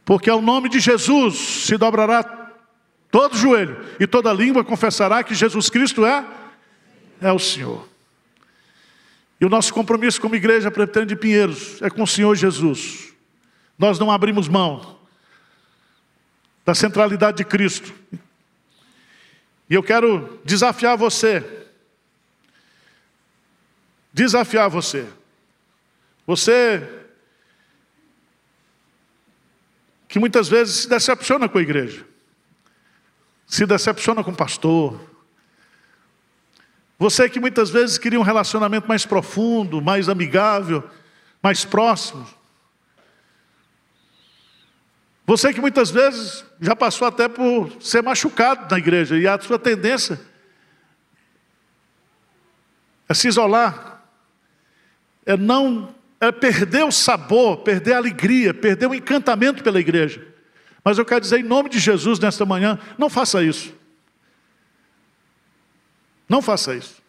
Porque 0.03 0.31
ao 0.31 0.41
nome 0.41 0.67
de 0.67 0.79
Jesus 0.79 1.35
se 1.35 1.77
dobrará 1.77 2.42
Todo 3.13 3.37
joelho 3.37 3.77
e 3.99 4.07
toda 4.07 4.33
língua 4.33 4.63
confessará 4.63 5.23
que 5.23 5.35
Jesus 5.35 5.69
Cristo 5.69 6.03
é, 6.03 6.27
é 7.21 7.31
o 7.31 7.37
Senhor. 7.37 7.87
E 9.39 9.45
o 9.45 9.49
nosso 9.49 9.71
compromisso 9.71 10.19
como 10.19 10.33
igreja 10.33 10.71
presbiteriana 10.71 11.09
de 11.09 11.15
Pinheiros 11.15 11.79
é 11.83 11.91
com 11.91 12.01
o 12.01 12.07
Senhor 12.07 12.33
Jesus. 12.33 13.13
Nós 13.77 13.99
não 13.99 14.09
abrimos 14.09 14.47
mão 14.47 14.97
da 16.65 16.73
centralidade 16.73 17.37
de 17.37 17.45
Cristo. 17.45 17.93
E 19.69 19.75
eu 19.75 19.83
quero 19.83 20.41
desafiar 20.43 20.97
você. 20.97 21.67
Desafiar 24.11 24.71
você. 24.71 25.07
Você 26.25 26.81
que 30.07 30.17
muitas 30.17 30.49
vezes 30.49 30.77
se 30.77 30.89
decepciona 30.89 31.47
com 31.47 31.59
a 31.59 31.61
igreja 31.61 32.11
se 33.53 33.67
decepciona 33.67 34.23
com 34.23 34.31
o 34.31 34.35
pastor. 34.35 34.99
Você 36.97 37.29
que 37.29 37.39
muitas 37.39 37.69
vezes 37.69 37.99
queria 37.99 38.19
um 38.19 38.23
relacionamento 38.23 38.87
mais 38.87 39.05
profundo, 39.05 39.79
mais 39.79 40.09
amigável, 40.09 40.83
mais 41.39 41.63
próximo. 41.63 42.27
Você 45.27 45.53
que 45.53 45.61
muitas 45.61 45.91
vezes 45.91 46.43
já 46.59 46.75
passou 46.75 47.07
até 47.07 47.27
por 47.27 47.71
ser 47.79 48.01
machucado 48.01 48.71
na 48.71 48.79
igreja 48.79 49.19
e 49.19 49.27
a 49.27 49.39
sua 49.39 49.59
tendência 49.59 50.19
é 53.07 53.13
se 53.13 53.27
isolar, 53.27 54.03
é 55.27 55.37
não 55.37 55.93
é 56.19 56.31
perder 56.31 56.85
o 56.85 56.91
sabor, 56.91 57.57
perder 57.57 57.93
a 57.93 57.97
alegria, 57.97 58.51
perder 58.51 58.87
o 58.87 58.95
encantamento 58.95 59.63
pela 59.63 59.79
igreja. 59.79 60.32
Mas 60.83 60.97
eu 60.97 61.05
quero 61.05 61.21
dizer 61.21 61.39
em 61.39 61.43
nome 61.43 61.69
de 61.69 61.79
Jesus 61.79 62.19
nesta 62.19 62.45
manhã, 62.45 62.77
não 62.97 63.09
faça 63.09 63.41
isso. 63.41 63.73
Não 66.27 66.41
faça 66.41 66.75
isso. 66.75 67.01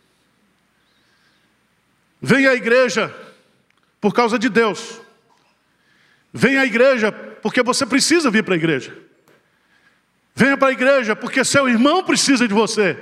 Venha 2.21 2.51
à 2.51 2.55
igreja 2.55 3.15
por 4.01 4.15
causa 4.15 4.39
de 4.39 4.49
Deus. 4.49 5.01
Venha 6.33 6.61
à 6.61 6.67
igreja 6.67 7.13
porque 7.13 7.63
você 7.63 7.85
precisa 7.85 8.31
vir 8.31 8.45
para 8.45 8.55
a 8.55 8.57
igreja. 8.57 8.97
Venha 10.35 10.57
para 10.57 10.69
a 10.69 10.73
igreja 10.73 11.15
porque 11.15 11.45
seu 11.45 11.69
irmão 11.69 12.03
precisa 12.03 12.49
de 12.49 12.55
você. 12.55 12.99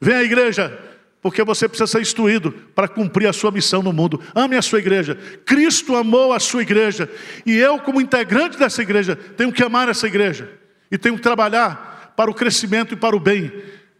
Venha 0.00 0.18
à 0.18 0.24
igreja 0.24 0.87
porque 1.20 1.42
você 1.42 1.68
precisa 1.68 1.86
ser 1.86 2.00
instruído 2.00 2.52
para 2.74 2.86
cumprir 2.86 3.26
a 3.26 3.32
sua 3.32 3.50
missão 3.50 3.82
no 3.82 3.92
mundo. 3.92 4.20
Ame 4.34 4.56
a 4.56 4.62
sua 4.62 4.78
igreja. 4.78 5.16
Cristo 5.44 5.96
amou 5.96 6.32
a 6.32 6.38
sua 6.38 6.62
igreja. 6.62 7.10
E 7.44 7.56
eu, 7.56 7.78
como 7.80 8.00
integrante 8.00 8.56
dessa 8.56 8.82
igreja, 8.82 9.16
tenho 9.16 9.52
que 9.52 9.62
amar 9.62 9.88
essa 9.88 10.06
igreja. 10.06 10.48
E 10.90 10.96
tenho 10.96 11.16
que 11.16 11.22
trabalhar 11.22 12.14
para 12.16 12.30
o 12.30 12.34
crescimento 12.34 12.94
e 12.94 12.96
para 12.96 13.16
o 13.16 13.20
bem 13.20 13.52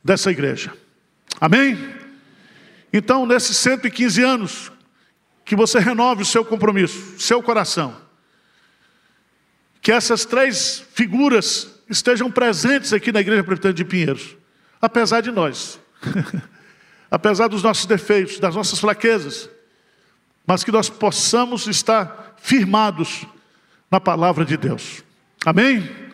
dessa 0.03 0.31
igreja. 0.31 0.73
Amém? 1.41 1.77
Então, 2.93 3.27
nesses 3.27 3.57
115 3.57 4.23
anos, 4.23 4.73
que 5.45 5.57
você 5.57 5.79
renove 5.79 6.23
o 6.23 6.27
seu 6.27 6.45
compromisso, 6.45 7.19
seu 7.19 7.43
coração. 7.43 7.97
Que 9.81 9.91
essas 9.91 10.25
três 10.25 10.85
figuras 10.95 11.83
estejam 11.89 12.31
presentes 12.31 12.93
aqui 12.93 13.11
na 13.11 13.21
Igreja 13.21 13.43
Presbiteriana 13.43 13.77
de 13.77 13.85
Pinheiros, 13.85 14.37
apesar 14.81 15.21
de 15.21 15.31
nós, 15.31 15.81
apesar 17.11 17.49
dos 17.49 17.63
nossos 17.63 17.87
defeitos, 17.87 18.39
das 18.39 18.55
nossas 18.55 18.79
fraquezas, 18.79 19.49
mas 20.47 20.65
que 20.65 20.73
nós 20.73 20.89
possamos 20.89 21.67
estar 21.67 22.35
firmados 22.39 23.27
na 23.91 24.01
palavra 24.01 24.45
de 24.45 24.57
Deus. 24.57 25.03
Amém? 25.45 26.08